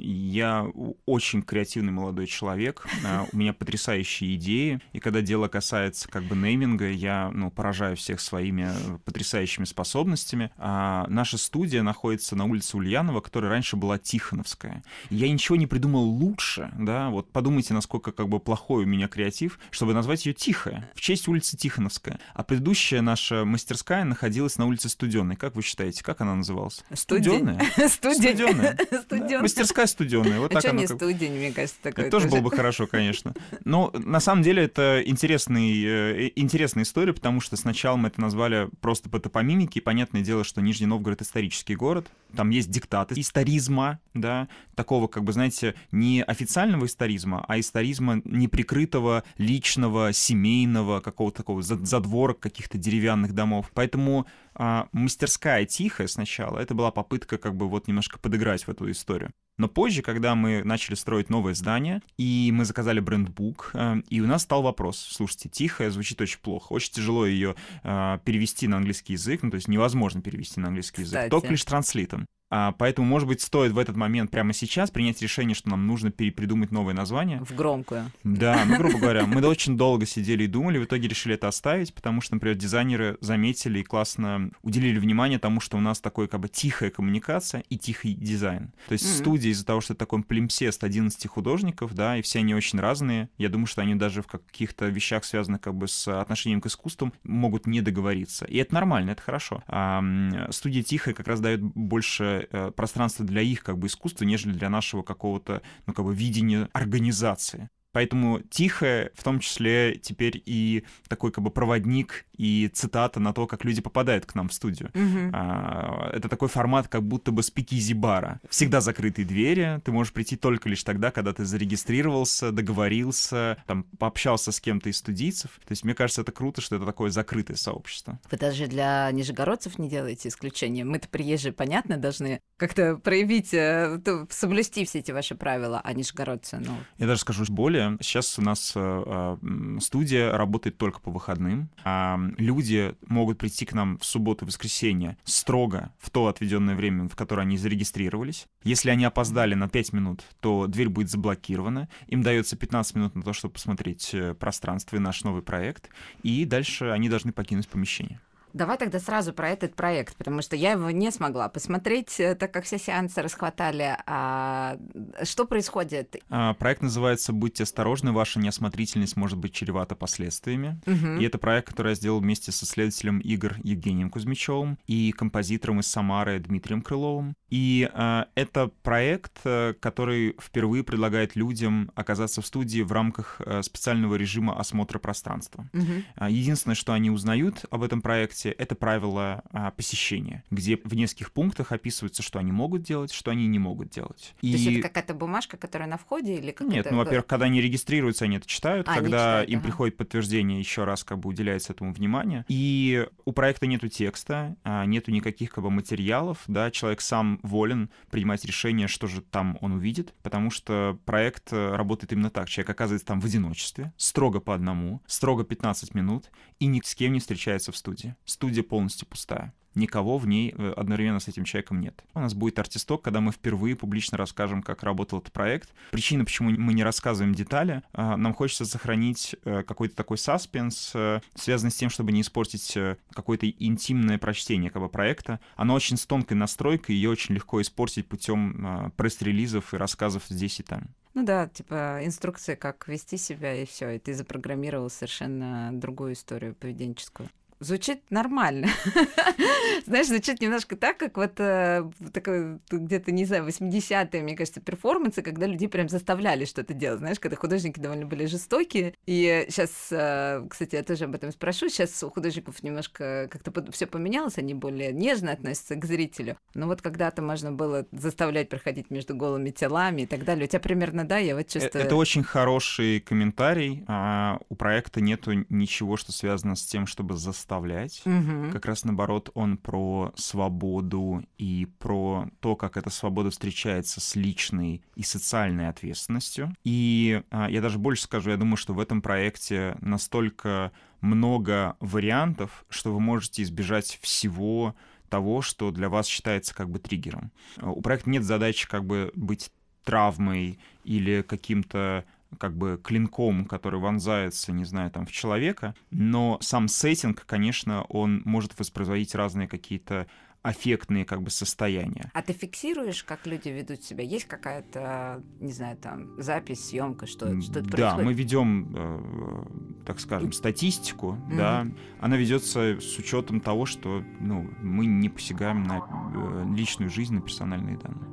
Э, 0.00 0.06
я 0.30 0.66
очень 1.06 1.42
креативный 1.42 1.92
молодой 1.92 2.26
человек, 2.26 2.86
а, 3.04 3.26
у 3.32 3.36
меня 3.36 3.52
потрясающие 3.52 4.34
идеи, 4.36 4.80
и 4.92 5.00
когда 5.00 5.20
дело 5.20 5.48
касается 5.48 6.08
как 6.08 6.24
бы 6.24 6.36
нейминга, 6.36 6.90
я 6.90 7.30
ну, 7.32 7.50
поражаю 7.50 7.96
всех 7.96 8.20
своими 8.20 8.70
потрясающими 9.04 9.64
способностями. 9.64 10.50
А 10.56 11.06
наша 11.08 11.38
студия 11.38 11.82
находится 11.82 12.36
на 12.36 12.44
улице 12.44 12.76
Ульянова, 12.76 13.20
которая 13.20 13.50
раньше 13.50 13.76
была 13.76 13.98
Тихоновская. 13.98 14.82
я 15.10 15.30
ничего 15.30 15.56
не 15.56 15.66
придумал 15.66 16.04
лучше, 16.04 16.72
да, 16.78 17.10
вот 17.10 17.30
подумайте, 17.32 17.74
насколько 17.74 18.12
как 18.12 18.28
бы 18.28 18.40
плохой 18.40 18.84
у 18.84 18.86
меня 18.86 19.08
креатив, 19.08 19.58
чтобы 19.70 19.94
назвать 19.94 20.26
ее 20.26 20.32
Тихая, 20.32 20.90
в 20.94 21.00
честь 21.00 21.28
улицы 21.28 21.56
Тихоновская. 21.56 22.20
А 22.34 22.42
предыдущая 22.42 23.02
наша 23.02 23.44
мастерская 23.44 24.04
находилась 24.04 24.56
на 24.58 24.66
улице 24.66 24.88
Студенной. 24.88 25.36
Как 25.36 25.54
вы 25.54 25.62
считаете, 25.62 26.02
как 26.02 26.20
она 26.20 26.34
называлась? 26.34 26.82
Студенная. 26.92 27.60
Студенная. 27.88 28.78
Мастерская 29.40 29.86
студеная. 29.90 30.38
Вот 30.40 30.52
а 30.52 30.54
так 30.54 30.62
что 30.62 30.72
не 30.72 30.86
как... 30.86 30.96
студень, 30.96 31.32
мне 31.32 31.52
кажется, 31.52 31.78
такое. 31.82 32.06
Это 32.06 32.10
тоже 32.10 32.28
было 32.28 32.40
бы 32.40 32.50
хорошо, 32.50 32.86
конечно. 32.86 33.34
Но 33.64 33.92
на 33.94 34.20
самом 34.20 34.42
деле 34.42 34.64
это 34.64 35.02
интересный, 35.04 35.84
э, 35.84 36.30
интересная 36.36 36.84
история, 36.84 37.12
потому 37.12 37.40
что 37.40 37.56
сначала 37.56 37.96
мы 37.96 38.08
это 38.08 38.20
назвали 38.20 38.68
просто 38.80 39.08
по 39.08 39.20
топонимике. 39.20 39.80
И 39.80 39.82
понятное 39.82 40.22
дело, 40.22 40.44
что 40.44 40.60
Нижний 40.60 40.86
Новгород— 40.86 41.20
исторический 41.22 41.76
город. 41.76 42.10
Там 42.34 42.50
есть 42.50 42.70
диктаты 42.70 43.20
историзма, 43.20 43.98
да, 44.14 44.48
такого, 44.74 45.08
как 45.08 45.24
бы, 45.24 45.32
знаете, 45.32 45.74
не 45.92 46.22
официального 46.22 46.86
историзма, 46.86 47.44
а 47.48 47.58
историзма 47.58 48.22
неприкрытого, 48.24 49.24
личного, 49.38 50.12
семейного, 50.12 51.00
какого-то 51.00 51.38
такого 51.38 51.62
задворок 51.62 52.40
каких-то 52.40 52.78
деревянных 52.78 53.34
домов. 53.34 53.70
Поэтому 53.74 54.26
а, 54.62 54.88
мастерская 54.92 55.64
тихая 55.64 56.06
сначала, 56.06 56.58
это 56.58 56.74
была 56.74 56.90
попытка 56.90 57.38
как 57.38 57.56
бы 57.56 57.66
вот 57.66 57.88
немножко 57.88 58.18
подыграть 58.18 58.66
в 58.66 58.68
эту 58.68 58.90
историю. 58.90 59.30
Но 59.56 59.68
позже, 59.68 60.02
когда 60.02 60.34
мы 60.34 60.62
начали 60.64 60.96
строить 60.96 61.30
новое 61.30 61.54
здание, 61.54 62.02
и 62.18 62.50
мы 62.52 62.66
заказали 62.66 63.00
брендбук, 63.00 63.70
э, 63.72 64.02
и 64.10 64.20
у 64.20 64.26
нас 64.26 64.42
стал 64.42 64.60
вопрос, 64.60 64.98
слушайте, 64.98 65.48
тихая 65.48 65.90
звучит 65.90 66.20
очень 66.20 66.40
плохо, 66.40 66.74
очень 66.74 66.92
тяжело 66.92 67.24
ее 67.24 67.56
э, 67.84 68.18
перевести 68.22 68.68
на 68.68 68.76
английский 68.76 69.14
язык, 69.14 69.42
ну 69.42 69.50
то 69.50 69.54
есть 69.54 69.66
невозможно 69.66 70.20
перевести 70.20 70.60
на 70.60 70.68
английский 70.68 71.02
язык, 71.02 71.16
Кстати. 71.16 71.30
только 71.30 71.48
лишь 71.48 71.64
транслитом. 71.64 72.26
А, 72.50 72.72
поэтому, 72.72 73.06
может 73.06 73.28
быть, 73.28 73.40
стоит 73.40 73.72
в 73.72 73.78
этот 73.78 73.96
момент 73.96 74.30
прямо 74.30 74.52
сейчас 74.52 74.90
принять 74.90 75.22
решение, 75.22 75.54
что 75.54 75.70
нам 75.70 75.86
нужно 75.86 76.10
перепридумать 76.10 76.72
новое 76.72 76.94
название. 76.94 77.42
В 77.44 77.54
громкую. 77.54 78.10
Да, 78.24 78.64
ну, 78.66 78.76
грубо 78.76 78.98
говоря, 79.00 79.26
мы 79.26 79.40
очень 79.46 79.76
долго 79.76 80.04
сидели 80.04 80.44
и 80.44 80.48
думали, 80.48 80.78
в 80.78 80.84
итоге 80.84 81.06
решили 81.08 81.36
это 81.36 81.46
оставить, 81.48 81.94
потому 81.94 82.20
что, 82.20 82.34
например, 82.34 82.56
дизайнеры 82.56 83.16
заметили 83.20 83.78
и 83.78 83.84
классно 83.84 84.50
уделили 84.62 84.98
внимание 84.98 85.38
тому, 85.38 85.60
что 85.60 85.76
у 85.76 85.80
нас 85.80 86.00
такой 86.00 86.26
как 86.26 86.40
бы 86.40 86.48
тихая 86.48 86.90
коммуникация 86.90 87.62
и 87.68 87.78
тихий 87.78 88.14
дизайн. 88.14 88.72
То 88.88 88.94
есть 88.94 89.04
mm-hmm. 89.04 89.18
студия 89.18 89.50
из-за 89.52 89.64
того, 89.64 89.80
что 89.80 89.92
это 89.92 90.00
такой 90.00 90.22
плимпсест 90.22 90.82
11 90.82 91.24
художников, 91.28 91.94
да, 91.94 92.16
и 92.16 92.22
все 92.22 92.40
они 92.40 92.54
очень 92.54 92.80
разные, 92.80 93.28
я 93.38 93.48
думаю, 93.48 93.66
что 93.66 93.82
они 93.82 93.94
даже 93.94 94.22
в 94.22 94.26
каких-то 94.26 94.86
вещах, 94.86 95.24
связанных 95.24 95.60
как 95.60 95.74
бы 95.74 95.86
с 95.86 96.08
отношением 96.08 96.60
к 96.60 96.66
искусству, 96.66 97.12
могут 97.22 97.66
не 97.66 97.80
договориться. 97.80 98.44
И 98.46 98.56
это 98.56 98.74
нормально, 98.74 99.10
это 99.10 99.22
хорошо. 99.22 99.62
А, 99.68 100.02
студия 100.50 100.82
тихая 100.82 101.14
как 101.14 101.28
раз 101.28 101.40
дает 101.40 101.60
больше 101.62 102.39
э, 102.50 102.70
пространства 102.70 103.24
для 103.24 103.42
их 103.42 103.62
как 103.62 103.78
бы 103.78 103.86
искусства, 103.86 104.24
нежели 104.24 104.52
для 104.52 104.68
нашего 104.70 105.02
какого-то, 105.02 105.62
ну, 105.86 105.94
как 105.94 106.04
бы 106.04 106.14
видения 106.14 106.68
организации. 106.72 107.68
Поэтому 107.92 108.40
тихое, 108.40 109.10
в 109.14 109.22
том 109.24 109.40
числе 109.40 109.96
теперь 109.96 110.42
и 110.46 110.84
такой 111.08 111.32
как 111.32 111.42
бы 111.42 111.50
проводник 111.50 112.24
и 112.36 112.70
цитата 112.72 113.20
на 113.20 113.32
то, 113.32 113.46
как 113.46 113.64
люди 113.64 113.82
попадают 113.82 114.26
к 114.26 114.34
нам 114.34 114.48
в 114.48 114.52
студию. 114.52 114.90
Mm-hmm. 114.92 115.30
А, 115.34 116.10
это 116.14 116.28
такой 116.28 116.48
формат, 116.48 116.88
как 116.88 117.02
будто 117.02 117.32
бы 117.32 117.42
спикизи 117.42 117.92
бара. 117.92 118.40
Всегда 118.48 118.80
закрытые 118.80 119.26
двери, 119.26 119.80
ты 119.84 119.92
можешь 119.92 120.12
прийти 120.12 120.36
только 120.36 120.68
лишь 120.68 120.84
тогда, 120.84 121.10
когда 121.10 121.32
ты 121.32 121.44
зарегистрировался, 121.44 122.52
договорился, 122.52 123.58
там, 123.66 123.82
пообщался 123.98 124.52
с 124.52 124.60
кем-то 124.60 124.88
из 124.88 124.98
студийцев. 124.98 125.50
То 125.66 125.72
есть 125.72 125.84
мне 125.84 125.94
кажется, 125.94 126.22
это 126.22 126.32
круто, 126.32 126.60
что 126.60 126.76
это 126.76 126.86
такое 126.86 127.10
закрытое 127.10 127.56
сообщество. 127.56 128.18
Вы 128.30 128.38
даже 128.38 128.68
для 128.68 129.10
нижегородцев 129.12 129.78
не 129.78 129.88
делаете 129.88 130.28
исключения. 130.28 130.84
Мы-то 130.84 131.08
приезжие, 131.08 131.52
понятно, 131.52 131.96
должны 131.96 132.40
как-то 132.56 132.96
проявить, 132.96 133.52
э, 133.52 134.00
соблюсти 134.30 134.84
все 134.84 135.00
эти 135.00 135.10
ваши 135.10 135.34
правила, 135.34 135.80
а 135.82 135.92
нижегородцы, 135.92 136.58
ну... 136.58 136.72
Я 136.98 137.06
даже 137.06 137.20
скажу 137.20 137.44
более 137.50 137.79
более. 137.80 137.98
Сейчас 138.00 138.38
у 138.38 138.42
нас 138.42 138.72
э, 138.74 139.36
студия 139.80 140.32
работает 140.32 140.78
только 140.78 141.00
по 141.00 141.10
выходным. 141.10 141.70
А 141.84 142.18
люди 142.38 142.94
могут 143.06 143.38
прийти 143.38 143.66
к 143.66 143.72
нам 143.72 143.98
в 143.98 144.04
субботу 144.04 144.44
и 144.44 144.48
воскресенье 144.48 145.16
строго 145.24 145.92
в 145.98 146.10
то 146.10 146.26
отведенное 146.26 146.74
время, 146.74 147.08
в 147.08 147.16
которое 147.16 147.42
они 147.42 147.56
зарегистрировались. 147.56 148.46
Если 148.64 148.90
они 148.90 149.04
опоздали 149.04 149.54
на 149.54 149.68
5 149.68 149.92
минут, 149.92 150.24
то 150.40 150.66
дверь 150.66 150.88
будет 150.88 151.10
заблокирована. 151.10 151.88
Им 152.08 152.22
дается 152.22 152.56
15 152.56 152.94
минут 152.96 153.14
на 153.14 153.22
то, 153.22 153.32
чтобы 153.32 153.54
посмотреть 153.54 154.10
э, 154.12 154.34
пространство 154.34 154.96
и 154.96 155.00
наш 155.00 155.24
новый 155.24 155.42
проект. 155.42 155.90
И 156.22 156.44
дальше 156.44 156.86
они 156.86 157.08
должны 157.08 157.32
покинуть 157.32 157.68
помещение. 157.68 158.20
Давай 158.52 158.76
тогда 158.76 158.98
сразу 158.98 159.32
про 159.32 159.50
этот 159.50 159.74
проект, 159.74 160.16
потому 160.16 160.42
что 160.42 160.56
я 160.56 160.72
его 160.72 160.90
не 160.90 161.10
смогла 161.10 161.48
посмотреть, 161.48 162.18
э, 162.18 162.34
так 162.34 162.52
как 162.52 162.64
все 162.64 162.78
сеансы 162.78 163.22
расхватали. 163.22 163.96
А 164.06 164.76
что 165.22 165.46
происходит? 165.46 166.16
А, 166.28 166.54
проект 166.54 166.82
называется 166.82 167.32
«Будьте 167.32 167.62
осторожны, 167.62 168.12
ваша 168.12 168.40
неосмотрительность 168.40 169.16
может 169.16 169.38
быть 169.38 169.52
чревата 169.52 169.94
последствиями». 169.94 170.80
Угу. 170.86 171.20
И 171.20 171.24
это 171.24 171.38
проект, 171.38 171.68
который 171.68 171.90
я 171.90 171.94
сделал 171.94 172.20
вместе 172.20 172.52
с 172.52 172.62
исследователем 172.62 173.20
игр 173.20 173.56
Евгением 173.62 174.10
Кузьмичевым 174.10 174.78
и 174.86 175.12
композитором 175.12 175.80
из 175.80 175.86
Самары 175.86 176.38
Дмитрием 176.38 176.82
Крыловым. 176.82 177.34
И 177.48 177.88
а, 177.92 178.28
это 178.34 178.70
проект, 178.82 179.40
э, 179.44 179.74
который 179.80 180.36
впервые 180.40 180.84
предлагает 180.84 181.36
людям 181.36 181.90
оказаться 181.94 182.42
в 182.42 182.46
студии 182.46 182.82
в 182.82 182.92
рамках 182.92 183.40
э, 183.44 183.62
специального 183.62 184.14
режима 184.14 184.58
осмотра 184.58 184.98
пространства. 184.98 185.68
Угу. 185.72 186.28
Единственное, 186.28 186.74
что 186.74 186.92
они 186.92 187.10
узнают 187.10 187.64
об 187.70 187.82
этом 187.82 188.02
проекте, 188.02 188.39
проекте, 188.40 188.62
это 188.62 188.74
правила 188.74 189.42
а, 189.52 189.70
посещения, 189.70 190.44
где 190.50 190.78
в 190.84 190.94
нескольких 190.94 191.32
пунктах 191.32 191.72
описывается, 191.72 192.22
что 192.22 192.38
они 192.38 192.52
могут 192.52 192.82
делать, 192.82 193.12
что 193.12 193.30
они 193.30 193.46
не 193.46 193.58
могут 193.58 193.90
делать. 193.90 194.34
То 194.40 194.46
и... 194.46 194.50
есть 194.50 194.66
это 194.66 194.88
какая-то 194.88 195.14
бумажка, 195.14 195.56
которая 195.56 195.88
на 195.88 195.96
входе 195.96 196.36
или 196.36 196.50
как 196.50 196.68
Нет, 196.68 196.90
ну, 196.90 196.98
во-первых, 196.98 197.26
когда 197.26 197.46
они 197.46 197.60
регистрируются, 197.60 198.24
они 198.24 198.36
это 198.36 198.46
читают, 198.46 198.88
а, 198.88 198.94
когда 198.94 199.18
читают, 199.18 199.50
им 199.50 199.58
ага. 199.58 199.66
приходит 199.66 199.96
подтверждение, 199.96 200.58
еще 200.58 200.84
раз 200.84 201.04
как 201.04 201.18
бы 201.18 201.28
уделяется 201.28 201.72
этому 201.72 201.92
внимание. 201.92 202.44
И 202.48 203.06
у 203.24 203.32
проекта 203.32 203.66
нету 203.66 203.88
текста, 203.88 204.56
а, 204.64 204.84
нету 204.86 205.10
никаких 205.10 205.50
как 205.50 205.64
бы 205.64 205.70
материалов, 205.70 206.42
да, 206.46 206.70
человек 206.70 207.00
сам 207.00 207.40
волен 207.42 207.90
принимать 208.10 208.44
решение, 208.44 208.88
что 208.88 209.06
же 209.06 209.22
там 209.22 209.58
он 209.60 209.72
увидит, 209.72 210.14
потому 210.22 210.50
что 210.50 210.98
проект 211.04 211.52
э, 211.52 211.74
работает 211.74 212.12
именно 212.12 212.30
так. 212.30 212.48
Человек 212.48 212.70
оказывается 212.70 213.06
там 213.06 213.20
в 213.20 213.24
одиночестве, 213.24 213.92
строго 213.96 214.40
по 214.40 214.54
одному, 214.54 215.02
строго 215.06 215.44
15 215.44 215.94
минут, 215.94 216.30
и 216.58 216.66
ни 216.66 216.80
с 216.82 216.94
кем 216.94 217.12
не 217.12 217.20
встречается 217.20 217.72
в 217.72 217.76
студии 217.76 218.14
студия 218.30 218.62
полностью 218.62 219.06
пустая. 219.06 219.52
Никого 219.74 220.18
в 220.18 220.26
ней 220.26 220.52
э, 220.56 220.72
одновременно 220.76 221.20
с 221.20 221.28
этим 221.28 221.44
человеком 221.44 221.80
нет. 221.80 222.02
У 222.14 222.20
нас 222.20 222.34
будет 222.34 222.58
артисток, 222.58 223.02
когда 223.02 223.20
мы 223.20 223.30
впервые 223.30 223.76
публично 223.76 224.18
расскажем, 224.18 224.62
как 224.62 224.82
работал 224.82 225.20
этот 225.20 225.32
проект. 225.32 225.70
Причина, 225.92 226.24
почему 226.24 226.50
мы 226.50 226.74
не 226.74 226.82
рассказываем 226.82 227.34
детали, 227.34 227.82
а, 227.92 228.16
нам 228.16 228.34
хочется 228.34 228.64
сохранить 228.64 229.36
э, 229.44 229.62
какой-то 229.62 229.94
такой 229.94 230.18
саспенс, 230.18 230.90
э, 230.94 231.20
связанный 231.36 231.70
с 231.70 231.76
тем, 231.76 231.88
чтобы 231.88 232.10
не 232.10 232.22
испортить 232.22 232.76
какое-то 233.12 233.48
интимное 233.48 234.18
прочтение 234.18 234.70
как 234.70 234.82
бы, 234.82 234.88
проекта. 234.88 235.38
Оно 235.54 235.74
очень 235.74 235.96
с 235.96 236.04
тонкой 236.04 236.34
настройкой, 236.34 236.96
ее 236.96 237.10
очень 237.10 237.36
легко 237.36 237.60
испортить 237.62 238.08
путем 238.08 238.92
пресс-релизов 238.96 239.72
и 239.72 239.76
рассказов 239.76 240.24
здесь 240.28 240.58
и 240.60 240.62
там. 240.62 240.88
Ну 241.14 241.24
да, 241.24 241.48
типа 241.48 242.00
инструкция, 242.02 242.56
как 242.56 242.86
вести 242.88 243.16
себя, 243.16 243.54
и 243.54 243.66
все, 243.66 243.90
и 243.90 243.98
ты 243.98 244.14
запрограммировал 244.14 244.90
совершенно 244.90 245.70
другую 245.72 246.12
историю 246.12 246.54
поведенческую 246.54 247.28
звучит 247.60 248.10
нормально. 248.10 248.68
Знаешь, 249.86 250.06
звучит 250.06 250.40
немножко 250.40 250.76
так, 250.76 250.96
как 250.96 251.16
вот 251.16 251.38
э, 251.38 251.88
такой 252.12 252.58
где-то, 252.70 253.12
не 253.12 253.26
знаю, 253.26 253.46
80-е, 253.46 254.22
мне 254.22 254.34
кажется, 254.34 254.60
перформансы, 254.60 255.22
когда 255.22 255.46
людей 255.46 255.68
прям 255.68 255.88
заставляли 255.88 256.46
что-то 256.46 256.72
делать. 256.72 257.00
Знаешь, 257.00 257.20
когда 257.20 257.36
художники 257.36 257.78
довольно 257.78 258.06
были 258.06 258.24
жестокие. 258.24 258.94
И 259.06 259.46
сейчас, 259.48 259.88
э, 259.90 260.46
кстати, 260.48 260.76
я 260.76 260.82
тоже 260.82 261.04
об 261.04 261.14
этом 261.14 261.30
спрошу, 261.32 261.68
сейчас 261.68 262.02
у 262.02 262.10
художников 262.10 262.62
немножко 262.62 263.28
как-то 263.30 263.70
все 263.72 263.86
поменялось, 263.86 264.38
они 264.38 264.54
более 264.54 264.92
нежно 264.92 265.32
относятся 265.32 265.76
к 265.76 265.84
зрителю. 265.84 266.38
Но 266.54 266.66
вот 266.66 266.80
когда-то 266.80 267.20
можно 267.20 267.52
было 267.52 267.86
заставлять 267.92 268.48
проходить 268.48 268.90
между 268.90 269.14
голыми 269.14 269.50
телами 269.50 270.02
и 270.02 270.06
так 270.06 270.24
далее. 270.24 270.46
У 270.46 270.48
тебя 270.48 270.60
примерно, 270.60 271.04
да, 271.04 271.18
я 271.18 271.36
вот 271.36 271.46
э, 271.46 271.60
чувствую... 271.60 271.84
Это 271.84 271.96
очень 271.96 272.24
хороший 272.24 273.00
комментарий. 273.00 273.84
А 273.86 274.38
у 274.48 274.54
проекта 274.54 275.02
нету 275.02 275.44
ничего, 275.50 275.98
что 275.98 276.12
связано 276.12 276.56
с 276.56 276.64
тем, 276.64 276.86
чтобы 276.86 277.16
заставить 277.16 277.49
заставлять. 277.50 278.02
Угу. 278.04 278.52
Как 278.52 278.66
раз 278.66 278.84
наоборот, 278.84 279.30
он 279.34 279.56
про 279.56 280.12
свободу 280.16 281.22
и 281.38 281.66
про 281.78 282.28
то, 282.40 282.56
как 282.56 282.76
эта 282.76 282.90
свобода 282.90 283.30
встречается 283.30 284.00
с 284.00 284.14
личной 284.14 284.82
и 284.94 285.02
социальной 285.02 285.68
ответственностью. 285.68 286.54
И 286.64 287.22
а, 287.30 287.50
я 287.50 287.60
даже 287.60 287.78
больше 287.78 288.04
скажу, 288.04 288.30
я 288.30 288.36
думаю, 288.36 288.56
что 288.56 288.72
в 288.72 288.80
этом 288.80 289.02
проекте 289.02 289.76
настолько 289.80 290.72
много 291.00 291.76
вариантов, 291.80 292.64
что 292.68 292.92
вы 292.92 293.00
можете 293.00 293.42
избежать 293.42 293.98
всего 294.00 294.74
того, 295.08 295.42
что 295.42 295.72
для 295.72 295.88
вас 295.88 296.06
считается 296.06 296.54
как 296.54 296.70
бы 296.70 296.78
триггером. 296.78 297.32
У 297.60 297.80
проекта 297.82 298.10
нет 298.10 298.22
задачи 298.22 298.68
как 298.68 298.84
бы 298.84 299.10
быть 299.16 299.50
травмой 299.84 300.60
или 300.84 301.22
каким-то 301.22 302.04
как 302.38 302.56
бы 302.56 302.80
клинком, 302.82 303.44
который 303.44 303.80
вонзается, 303.80 304.52
не 304.52 304.64
знаю, 304.64 304.90
там, 304.90 305.06
в 305.06 305.12
человека, 305.12 305.74
но 305.90 306.38
сам 306.40 306.68
сеттинг, 306.68 307.24
конечно, 307.26 307.82
он 307.84 308.22
может 308.24 308.58
воспроизводить 308.58 309.14
разные 309.14 309.48
какие-то 309.48 310.06
аффектные 310.42 311.04
как 311.04 311.22
бы 311.22 311.30
состояния. 311.30 312.10
А 312.14 312.22
ты 312.22 312.32
фиксируешь, 312.32 313.04
как 313.04 313.26
люди 313.26 313.48
ведут 313.48 313.82
себя? 313.82 314.02
Есть 314.04 314.26
какая-то, 314.26 315.22
не 315.38 315.52
знаю, 315.52 315.76
там, 315.76 316.20
запись, 316.20 316.68
съемка, 316.68 317.06
что, 317.06 317.40
что 317.42 317.60
Да, 317.60 317.68
происходит? 317.70 318.06
мы 318.06 318.14
ведем, 318.14 318.72
э, 318.74 319.84
так 319.86 320.00
скажем, 320.00 320.32
статистику, 320.32 321.18
mm-hmm. 321.28 321.36
да. 321.36 321.66
Она 322.00 322.16
ведется 322.16 322.80
с 322.80 322.98
учетом 322.98 323.40
того, 323.40 323.66
что 323.66 324.02
ну, 324.18 324.48
мы 324.62 324.86
не 324.86 325.10
посягаем 325.10 325.62
на 325.62 325.78
э, 326.14 326.54
личную 326.56 326.90
жизнь, 326.90 327.14
на 327.14 327.20
персональные 327.20 327.76
данные. 327.76 328.08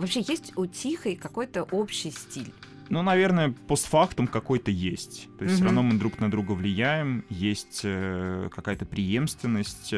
Вообще 0.00 0.20
есть 0.20 0.56
у 0.56 0.66
Тихой 0.66 1.14
какой-то 1.14 1.64
общий 1.64 2.10
стиль? 2.10 2.52
Ну, 2.88 3.02
наверное, 3.02 3.54
постфактум 3.68 4.26
какой-то 4.26 4.70
есть. 4.70 5.28
То 5.38 5.44
есть 5.44 5.54
mm-hmm. 5.54 5.56
все 5.56 5.64
равно 5.64 5.82
мы 5.82 5.98
друг 5.98 6.18
на 6.18 6.30
друга 6.30 6.52
влияем, 6.52 7.24
есть 7.28 7.82
э, 7.84 8.48
какая-то 8.50 8.86
преемственность. 8.86 9.92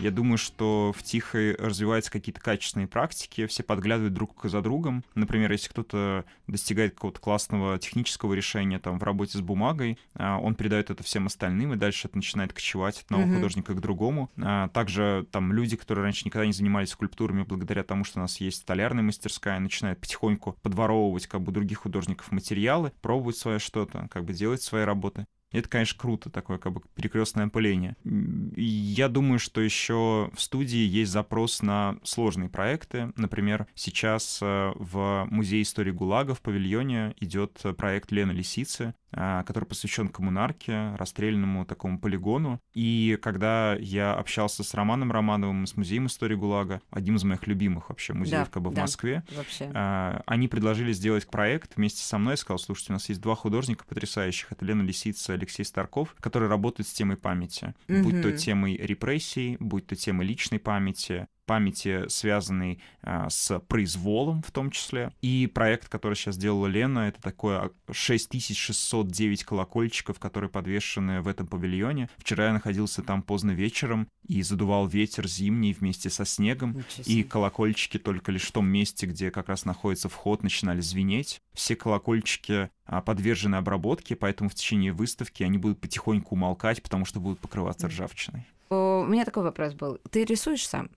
Я 0.00 0.10
думаю, 0.10 0.38
что 0.38 0.94
в 0.96 1.02
Тихой 1.02 1.54
развиваются 1.56 2.10
какие-то 2.10 2.40
качественные 2.40 2.88
практики, 2.88 3.46
все 3.46 3.62
подглядывают 3.62 4.14
друг 4.14 4.40
за 4.44 4.62
другом. 4.62 5.04
Например, 5.14 5.52
если 5.52 5.68
кто-то 5.68 6.24
достигает 6.46 6.94
какого-то 6.94 7.20
классного 7.20 7.78
технического 7.78 8.32
решения 8.32 8.78
там 8.78 8.98
в 8.98 9.02
работе 9.02 9.36
с 9.36 9.42
бумагой, 9.42 9.98
а, 10.14 10.38
он 10.38 10.54
передает 10.54 10.88
это 10.88 11.02
всем 11.02 11.26
остальным, 11.26 11.74
и 11.74 11.76
дальше 11.76 12.08
это 12.08 12.16
начинает 12.16 12.54
кочевать 12.54 13.00
от 13.00 13.04
одного 13.04 13.24
mm-hmm. 13.24 13.34
художника 13.34 13.74
к 13.74 13.80
другому. 13.80 14.30
А, 14.38 14.68
также 14.68 15.26
там 15.30 15.52
люди, 15.52 15.76
которые 15.76 16.04
раньше 16.04 16.24
никогда 16.24 16.46
не 16.46 16.54
занимались 16.54 16.90
скульптурами, 16.90 17.42
благодаря 17.42 17.82
тому, 17.82 18.04
что 18.04 18.20
у 18.20 18.22
нас 18.22 18.40
есть 18.40 18.62
столярная 18.62 19.04
мастерская, 19.04 19.58
начинают 19.60 20.00
потихоньку 20.00 20.56
подворовывать 20.62 21.26
как 21.26 21.42
бы 21.42 21.52
других 21.52 21.78
художников 21.78 22.32
материалы, 22.32 22.92
пробовать 23.02 23.36
свое 23.36 23.58
что-то, 23.58 24.08
как 24.10 24.24
бы 24.24 24.32
делать 24.32 24.62
свои 24.62 24.84
работы. 24.84 25.26
Это, 25.52 25.68
конечно, 25.68 25.98
круто, 25.98 26.30
такое 26.30 26.58
как 26.58 26.72
бы 26.72 26.82
перекрестное 26.94 27.46
опыление. 27.46 27.96
Я 28.04 29.08
думаю, 29.08 29.38
что 29.38 29.60
еще 29.60 30.30
в 30.34 30.40
студии 30.40 30.78
есть 30.78 31.10
запрос 31.10 31.62
на 31.62 31.98
сложные 32.04 32.48
проекты. 32.48 33.12
Например, 33.16 33.66
сейчас 33.74 34.38
э, 34.42 34.72
в 34.76 35.26
Музее 35.30 35.62
истории 35.62 35.90
ГУЛАГа 35.90 36.34
в 36.34 36.40
павильоне 36.40 37.14
идет 37.20 37.62
проект 37.76 38.12
Лены 38.12 38.32
Лисицы, 38.32 38.94
который 39.12 39.64
посвящен 39.64 40.08
коммунарке, 40.08 40.94
расстрелянному 40.96 41.64
такому 41.64 41.98
полигону. 41.98 42.60
И 42.74 43.18
когда 43.22 43.74
я 43.74 44.14
общался 44.14 44.62
с 44.62 44.74
Романом 44.74 45.12
Романовым, 45.12 45.66
с 45.66 45.76
Музеем 45.76 46.06
истории 46.06 46.36
ГУЛАГа, 46.36 46.80
одним 46.90 47.16
из 47.16 47.24
моих 47.24 47.46
любимых 47.46 47.88
вообще 47.88 48.12
музеев 48.12 48.46
да, 48.46 48.50
как 48.50 48.62
бы 48.62 48.70
в 48.70 48.74
да, 48.74 48.82
Москве, 48.82 49.24
вообще. 49.36 49.70
А, 49.74 50.22
они 50.26 50.48
предложили 50.48 50.92
сделать 50.92 51.28
проект 51.28 51.76
вместе 51.76 52.02
со 52.02 52.18
мной. 52.18 52.34
Я 52.34 52.36
сказал, 52.36 52.58
слушайте, 52.58 52.92
у 52.92 52.94
нас 52.94 53.08
есть 53.08 53.20
два 53.20 53.34
художника 53.34 53.84
потрясающих. 53.84 54.52
Это 54.52 54.64
Лена 54.64 54.82
Лисица, 54.82 55.32
Алексей 55.32 55.64
Старков, 55.64 56.14
которые 56.20 56.48
работают 56.48 56.86
с 56.86 56.92
темой 56.92 57.16
памяти. 57.16 57.74
Угу. 57.88 58.02
Будь 58.02 58.22
то 58.22 58.32
темой 58.32 58.76
репрессий, 58.76 59.56
будь 59.60 59.86
то 59.86 59.96
темой 59.96 60.26
личной 60.26 60.58
памяти, 60.58 61.26
памяти, 61.50 62.06
связанный 62.06 62.80
а, 63.02 63.28
с 63.28 63.58
произволом 63.58 64.40
в 64.42 64.52
том 64.52 64.70
числе. 64.70 65.10
И 65.20 65.50
проект, 65.52 65.88
который 65.88 66.14
сейчас 66.14 66.36
делала 66.36 66.68
Лена, 66.68 67.08
это 67.08 67.20
такое 67.20 67.72
6609 67.90 69.42
колокольчиков, 69.42 70.20
которые 70.20 70.48
подвешены 70.48 71.22
в 71.22 71.26
этом 71.26 71.48
павильоне. 71.48 72.08
Вчера 72.18 72.46
я 72.46 72.52
находился 72.52 73.02
там 73.02 73.22
поздно 73.22 73.50
вечером 73.50 74.06
и 74.28 74.42
задувал 74.42 74.86
ветер 74.86 75.26
зимний 75.26 75.72
вместе 75.72 76.08
со 76.08 76.24
снегом, 76.24 76.84
и 77.04 77.24
колокольчики 77.24 77.98
только 77.98 78.30
лишь 78.30 78.46
в 78.46 78.52
том 78.52 78.68
месте, 78.68 79.06
где 79.06 79.32
как 79.32 79.48
раз 79.48 79.64
находится 79.64 80.08
вход, 80.08 80.44
начинали 80.44 80.80
звенеть. 80.80 81.40
Все 81.52 81.74
колокольчики 81.74 82.70
а, 82.86 83.00
подвержены 83.00 83.56
обработке, 83.56 84.14
поэтому 84.14 84.50
в 84.50 84.54
течение 84.54 84.92
выставки 84.92 85.42
они 85.42 85.58
будут 85.58 85.80
потихоньку 85.80 86.36
умолкать, 86.36 86.80
потому 86.80 87.04
что 87.06 87.18
будут 87.18 87.40
покрываться 87.40 87.88
ржавчиной. 87.88 88.46
У 88.70 89.04
меня 89.04 89.24
такой 89.24 89.42
вопрос 89.42 89.74
был. 89.74 89.98
Ты 90.10 90.24
рисуешь 90.24 90.68
сам? 90.68 90.90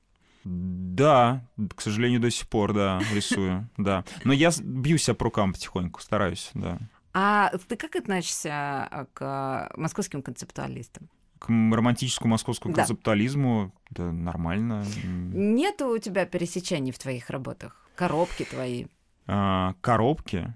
Да, 0.43 1.45
к 1.75 1.81
сожалению, 1.81 2.19
до 2.19 2.29
сих 2.29 2.47
пор, 2.47 2.73
да, 2.73 3.01
рисую, 3.13 3.69
да. 3.77 4.03
Но 4.23 4.33
я 4.33 4.51
бью 4.61 4.97
себя 4.97 5.15
по 5.15 5.25
рукам 5.25 5.53
потихоньку, 5.53 6.01
стараюсь, 6.01 6.51
да. 6.53 6.79
А 7.13 7.51
ты 7.67 7.75
как 7.75 7.95
относишься 7.95 8.49
а, 8.51 9.05
к 9.13 9.71
московским 9.77 10.21
концептуалистам? 10.21 11.09
К 11.39 11.49
романтическому 11.49 12.31
московскому 12.31 12.73
да. 12.73 12.81
концептуализму, 12.81 13.71
да, 13.91 14.11
нормально. 14.11 14.85
Нет 15.03 15.81
у 15.81 15.97
тебя 15.99 16.25
пересечений 16.25 16.91
в 16.91 16.97
твоих 16.97 17.29
работах? 17.29 17.87
Коробки 17.95 18.43
твои? 18.43 18.87
А, 19.27 19.75
коробки? 19.81 20.55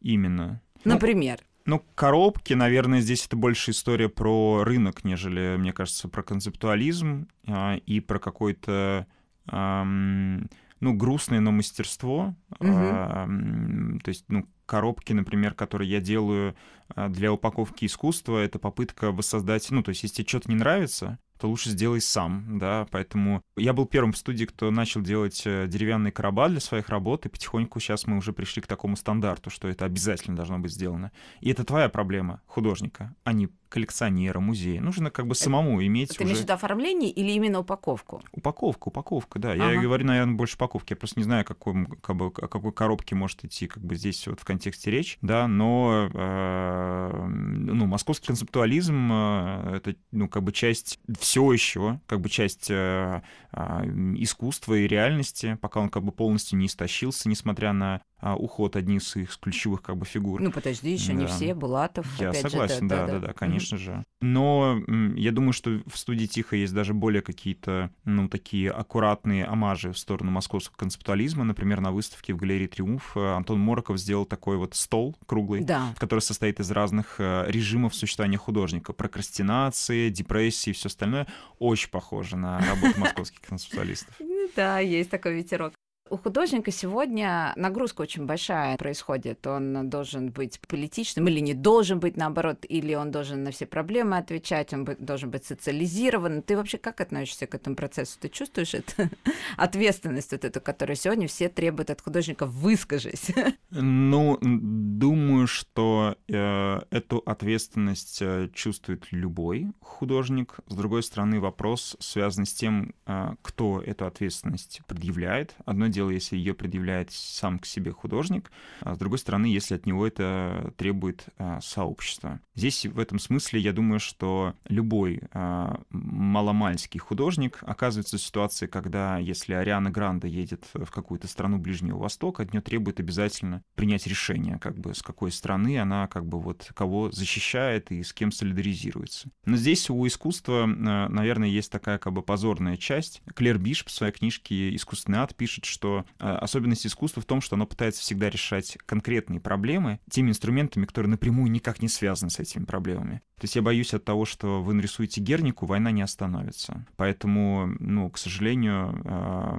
Именно. 0.00 0.62
Ну, 0.84 0.94
Например? 0.94 1.40
Ну, 1.64 1.82
коробки, 1.96 2.52
наверное, 2.52 3.00
здесь 3.00 3.26
это 3.26 3.36
больше 3.36 3.72
история 3.72 4.08
про 4.08 4.62
рынок, 4.62 5.02
нежели, 5.02 5.56
мне 5.56 5.72
кажется, 5.72 6.08
про 6.08 6.22
концептуализм 6.22 7.26
а, 7.48 7.74
и 7.74 7.98
про 7.98 8.20
какой-то 8.20 9.08
ну, 9.50 10.92
грустное, 10.92 11.40
но 11.40 11.52
мастерство. 11.52 12.34
Угу. 12.60 14.00
То 14.02 14.08
есть, 14.08 14.24
ну, 14.28 14.46
коробки, 14.66 15.12
например, 15.12 15.54
которые 15.54 15.90
я 15.90 16.00
делаю 16.00 16.56
а, 16.88 17.08
для 17.08 17.32
упаковки 17.32 17.86
искусства, 17.86 18.38
это 18.38 18.58
попытка 18.58 19.12
воссоздать, 19.12 19.70
ну, 19.70 19.82
то 19.82 19.90
есть, 19.90 20.02
если 20.02 20.16
тебе 20.16 20.28
что-то 20.28 20.50
не 20.50 20.56
нравится, 20.56 21.18
то 21.38 21.48
лучше 21.48 21.70
сделай 21.70 22.00
сам, 22.00 22.58
да, 22.58 22.86
поэтому 22.90 23.42
я 23.56 23.72
был 23.72 23.86
первым 23.86 24.12
в 24.12 24.16
студии, 24.16 24.44
кто 24.44 24.70
начал 24.70 25.02
делать 25.02 25.42
э, 25.44 25.66
деревянные 25.68 26.12
короба 26.12 26.48
для 26.48 26.60
своих 26.60 26.88
работ, 26.88 27.26
и 27.26 27.28
потихоньку 27.28 27.80
сейчас 27.80 28.06
мы 28.06 28.16
уже 28.16 28.32
пришли 28.32 28.62
к 28.62 28.66
такому 28.66 28.96
стандарту, 28.96 29.50
что 29.50 29.68
это 29.68 29.84
обязательно 29.84 30.36
должно 30.36 30.58
быть 30.58 30.72
сделано. 30.72 31.12
И 31.40 31.50
это 31.50 31.64
твоя 31.64 31.88
проблема, 31.88 32.40
художника, 32.46 33.14
а 33.24 33.32
не 33.32 33.48
коллекционера, 33.68 34.40
музея. 34.40 34.80
Нужно 34.80 35.10
как 35.10 35.26
бы 35.26 35.34
самому 35.34 35.78
это, 35.78 35.86
иметь 35.86 36.08
Ты 36.10 36.14
уже... 36.14 36.24
имеешь 36.24 36.38
в 36.38 36.42
виду 36.42 36.52
оформление 36.52 37.10
или 37.10 37.32
именно 37.32 37.60
упаковку? 37.60 38.22
Упаковка, 38.32 38.88
упаковка, 38.88 39.38
да. 39.38 39.52
Ага. 39.52 39.72
Я 39.72 39.80
говорю, 39.80 40.06
наверное, 40.06 40.34
больше 40.34 40.56
упаковки. 40.56 40.92
Я 40.92 40.96
просто 40.96 41.18
не 41.20 41.24
знаю, 41.24 41.44
какой, 41.44 41.86
как 42.00 42.16
бы, 42.16 42.26
о 42.26 42.48
какой 42.48 42.72
коробке 42.72 43.14
может 43.14 43.44
идти 43.44 43.66
как 43.66 43.84
бы 43.84 43.96
здесь 43.96 44.26
вот 44.26 44.40
в 44.40 44.44
контексте 44.44 44.90
речь, 44.90 45.18
да, 45.20 45.48
но 45.48 46.08
э, 46.12 47.26
ну, 47.26 47.86
московский 47.86 48.28
концептуализм 48.28 49.12
э, 49.12 49.76
это, 49.76 49.96
ну, 50.12 50.28
как 50.28 50.42
бы 50.42 50.52
часть 50.52 51.00
все 51.26 51.52
еще, 51.52 52.00
как 52.06 52.20
бы 52.20 52.28
часть 52.28 52.70
э, 52.70 53.20
э, 53.52 53.84
искусства 54.16 54.74
и 54.74 54.86
реальности, 54.86 55.58
пока 55.60 55.80
он 55.80 55.88
как 55.88 56.04
бы 56.04 56.12
полностью 56.12 56.56
не 56.56 56.66
истощился, 56.66 57.28
несмотря 57.28 57.72
на 57.72 58.00
а, 58.18 58.34
уход 58.34 58.76
одни 58.76 58.96
из 58.96 59.14
их 59.16 59.38
ключевых 59.38 59.82
как 59.82 59.96
бы 59.96 60.06
фигур. 60.06 60.40
Ну 60.40 60.50
подожди, 60.50 60.90
еще 60.90 61.08
да. 61.08 61.14
не 61.14 61.26
все, 61.26 61.54
Булатов. 61.54 62.06
Я 62.18 62.32
согласен, 62.32 62.82
же, 62.82 62.88
да, 62.88 63.06
да, 63.06 63.12
да, 63.14 63.26
да, 63.28 63.32
конечно 63.34 63.76
mm-hmm. 63.76 63.78
же. 63.78 64.04
Но 64.22 64.80
я 65.16 65.32
думаю, 65.32 65.52
что 65.52 65.82
в 65.86 65.98
студии 65.98 66.26
Тихо 66.26 66.56
есть 66.56 66.72
даже 66.72 66.94
более 66.94 67.20
какие-то, 67.20 67.90
ну, 68.04 68.28
такие 68.28 68.70
аккуратные 68.70 69.44
амажи 69.44 69.92
в 69.92 69.98
сторону 69.98 70.30
московского 70.30 70.76
концептуализма. 70.76 71.44
Например, 71.44 71.80
на 71.80 71.92
выставке 71.92 72.32
в 72.32 72.38
галерее 72.38 72.68
Триумф 72.68 73.16
Антон 73.16 73.60
Мороков 73.60 73.98
сделал 73.98 74.24
такой 74.24 74.56
вот 74.56 74.74
стол 74.74 75.14
круглый, 75.26 75.62
да. 75.62 75.94
который 75.98 76.20
состоит 76.20 76.58
из 76.58 76.70
разных 76.70 77.16
э, 77.18 77.44
режимов 77.48 77.94
существования 77.94 78.38
художника. 78.38 78.94
Прокрастинации, 78.94 80.08
депрессии 80.08 80.70
и 80.70 80.72
все 80.72 80.88
остальное. 80.88 81.26
Очень 81.58 81.90
похоже 81.90 82.36
на 82.36 82.58
работу 82.60 82.98
московских 82.98 83.40
концептуалистов. 83.42 84.14
Да, 84.54 84.78
есть 84.78 85.10
такой 85.10 85.34
ветерок. 85.34 85.74
У 86.08 86.16
художника 86.16 86.70
сегодня 86.70 87.52
нагрузка 87.56 88.02
очень 88.02 88.26
большая 88.26 88.76
происходит. 88.76 89.44
Он 89.44 89.90
должен 89.90 90.30
быть 90.30 90.60
политичным 90.68 91.26
или 91.26 91.40
не 91.40 91.52
должен 91.52 91.98
быть, 91.98 92.16
наоборот, 92.16 92.64
или 92.68 92.94
он 92.94 93.10
должен 93.10 93.42
на 93.42 93.50
все 93.50 93.66
проблемы 93.66 94.16
отвечать, 94.16 94.72
он 94.72 94.84
должен 95.00 95.30
быть 95.30 95.44
социализирован. 95.44 96.42
Ты 96.42 96.56
вообще 96.56 96.78
как 96.78 97.00
относишься 97.00 97.48
к 97.48 97.56
этому 97.56 97.74
процессу? 97.74 98.18
Ты 98.20 98.28
чувствуешь 98.28 98.74
это? 98.74 99.10
ответственность 99.56 100.30
вот 100.30 100.44
эту, 100.44 100.60
которую 100.60 100.96
сегодня 100.96 101.26
все 101.26 101.48
требуют 101.48 101.90
от 101.90 102.00
художника 102.00 102.46
«выскажись»? 102.46 103.30
ну, 103.70 104.38
думаю, 104.40 105.48
что 105.48 106.16
э, 106.28 106.80
эту 106.90 107.18
ответственность 107.18 108.22
э, 108.22 108.48
чувствует 108.54 109.06
любой 109.10 109.72
художник. 109.80 110.54
С 110.68 110.74
другой 110.74 111.02
стороны, 111.02 111.40
вопрос 111.40 111.96
связан 111.98 112.46
с 112.46 112.52
тем, 112.52 112.94
э, 113.06 113.34
кто 113.42 113.80
эту 113.80 114.06
ответственность 114.06 114.82
предъявляет. 114.86 115.56
Одно 115.64 115.88
дело, 115.96 116.10
если 116.10 116.36
ее 116.36 116.54
предъявляет 116.54 117.10
сам 117.10 117.58
к 117.58 117.66
себе 117.66 117.90
художник, 117.90 118.52
а 118.80 118.94
с 118.94 118.98
другой 118.98 119.18
стороны, 119.18 119.46
если 119.46 119.74
от 119.74 119.86
него 119.86 120.06
это 120.06 120.72
требует 120.76 121.26
а, 121.38 121.60
сообщество. 121.60 122.40
Здесь 122.54 122.86
в 122.86 122.98
этом 122.98 123.18
смысле 123.18 123.60
я 123.60 123.72
думаю, 123.72 123.98
что 123.98 124.54
любой 124.68 125.22
а, 125.32 125.80
маломальский 125.90 127.00
художник 127.00 127.58
оказывается 127.62 128.18
в 128.18 128.20
ситуации, 128.20 128.66
когда 128.66 129.18
если 129.18 129.54
Ариана 129.54 129.90
Гранда 129.90 130.26
едет 130.26 130.66
в 130.74 130.90
какую-то 130.90 131.28
страну 131.28 131.58
Ближнего 131.58 131.98
Востока, 131.98 132.42
от 132.42 132.52
нее 132.52 132.60
требует 132.60 133.00
обязательно 133.00 133.62
принять 133.74 134.06
решение, 134.06 134.58
как 134.58 134.78
бы 134.78 134.94
с 134.94 135.02
какой 135.02 135.32
страны 135.32 135.78
она 135.78 136.06
как 136.06 136.26
бы 136.26 136.38
вот 136.38 136.70
кого 136.74 137.10
защищает 137.10 137.90
и 137.90 138.02
с 138.02 138.12
кем 138.12 138.30
солидаризируется. 138.32 139.30
Но 139.46 139.56
здесь 139.56 139.88
у 139.88 140.06
искусства, 140.06 140.66
наверное, 140.66 141.48
есть 141.48 141.72
такая 141.72 141.98
как 141.98 142.12
бы 142.12 142.22
позорная 142.22 142.76
часть. 142.76 143.22
Клер 143.34 143.58
Биш 143.58 143.84
в 143.84 143.90
своей 143.90 144.12
книжке 144.12 144.74
«Искусственный 144.74 145.18
ад» 145.18 145.34
пишет, 145.34 145.64
что 145.64 145.85
что 145.86 146.04
э, 146.18 146.28
особенность 146.28 146.86
искусства 146.86 147.22
в 147.22 147.26
том, 147.26 147.40
что 147.40 147.54
оно 147.54 147.66
пытается 147.66 148.02
всегда 148.02 148.28
решать 148.28 148.76
конкретные 148.86 149.40
проблемы 149.40 150.00
теми 150.10 150.30
инструментами, 150.30 150.84
которые 150.84 151.10
напрямую 151.10 151.50
никак 151.50 151.80
не 151.80 151.88
связаны 151.88 152.30
с 152.30 152.40
этими 152.40 152.64
проблемами. 152.64 153.22
То 153.38 153.44
есть 153.44 153.54
я 153.54 153.62
боюсь 153.62 153.92
от 153.92 154.02
того, 154.02 154.24
что 154.24 154.62
вы 154.62 154.72
нарисуете 154.72 155.20
Гернику, 155.20 155.66
война 155.66 155.90
не 155.90 156.00
остановится. 156.00 156.86
Поэтому, 156.96 157.68
ну, 157.78 158.08
к 158.08 158.16
сожалению, 158.18 159.00
э, 159.04 159.58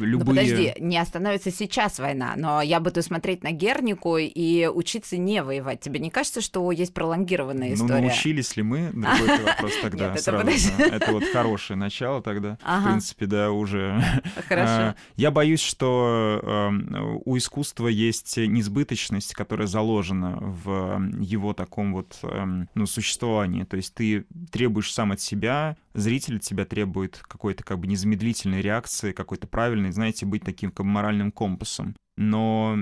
любые... 0.00 0.18
Ну, 0.18 0.26
подожди, 0.26 0.74
не 0.80 0.98
остановится 0.98 1.50
сейчас 1.50 1.98
война, 2.00 2.34
но 2.36 2.60
я 2.60 2.80
буду 2.80 3.02
смотреть 3.02 3.44
на 3.44 3.52
Гернику 3.52 4.18
и 4.18 4.66
учиться 4.66 5.16
не 5.16 5.42
воевать. 5.42 5.80
Тебе 5.80 6.00
не 6.00 6.10
кажется, 6.10 6.40
что 6.40 6.70
есть 6.72 6.92
пролонгированная 6.92 7.68
ну, 7.68 7.74
история? 7.74 8.00
Ну, 8.00 8.08
научились 8.08 8.56
ли 8.56 8.62
мы? 8.64 8.90
Другой 8.92 9.44
вопрос 9.44 9.72
тогда. 9.82 10.14
Это, 10.14 11.12
вот 11.12 11.24
хорошее 11.32 11.76
начало 11.78 12.20
тогда. 12.20 12.58
В 12.60 12.84
принципе, 12.84 13.26
да, 13.26 13.52
уже. 13.52 14.02
Хорошо. 14.48 14.72
А, 14.72 14.94
я 15.16 15.30
боюсь, 15.38 15.60
что 15.60 16.40
э, 16.42 17.20
у 17.24 17.36
искусства 17.36 17.86
есть 17.86 18.36
несбыточность, 18.38 19.34
которая 19.34 19.68
заложена 19.68 20.36
в 20.40 21.00
его 21.20 21.52
таком 21.52 21.92
вот, 21.92 22.18
э, 22.24 22.44
ну, 22.74 22.86
существовании. 22.86 23.62
То 23.62 23.76
есть 23.76 23.94
ты 23.94 24.24
требуешь 24.50 24.92
сам 24.92 25.12
от 25.12 25.20
себя, 25.20 25.76
зритель 25.94 26.38
от 26.38 26.42
тебя 26.42 26.64
требует 26.64 27.22
какой-то 27.22 27.62
как 27.62 27.78
бы 27.78 27.86
незамедлительной 27.86 28.62
реакции, 28.62 29.12
какой-то 29.12 29.46
правильной, 29.46 29.92
знаете, 29.92 30.26
быть 30.26 30.42
таким 30.42 30.72
как 30.72 30.84
моральным 30.84 31.30
компасом. 31.30 31.94
Но 32.18 32.78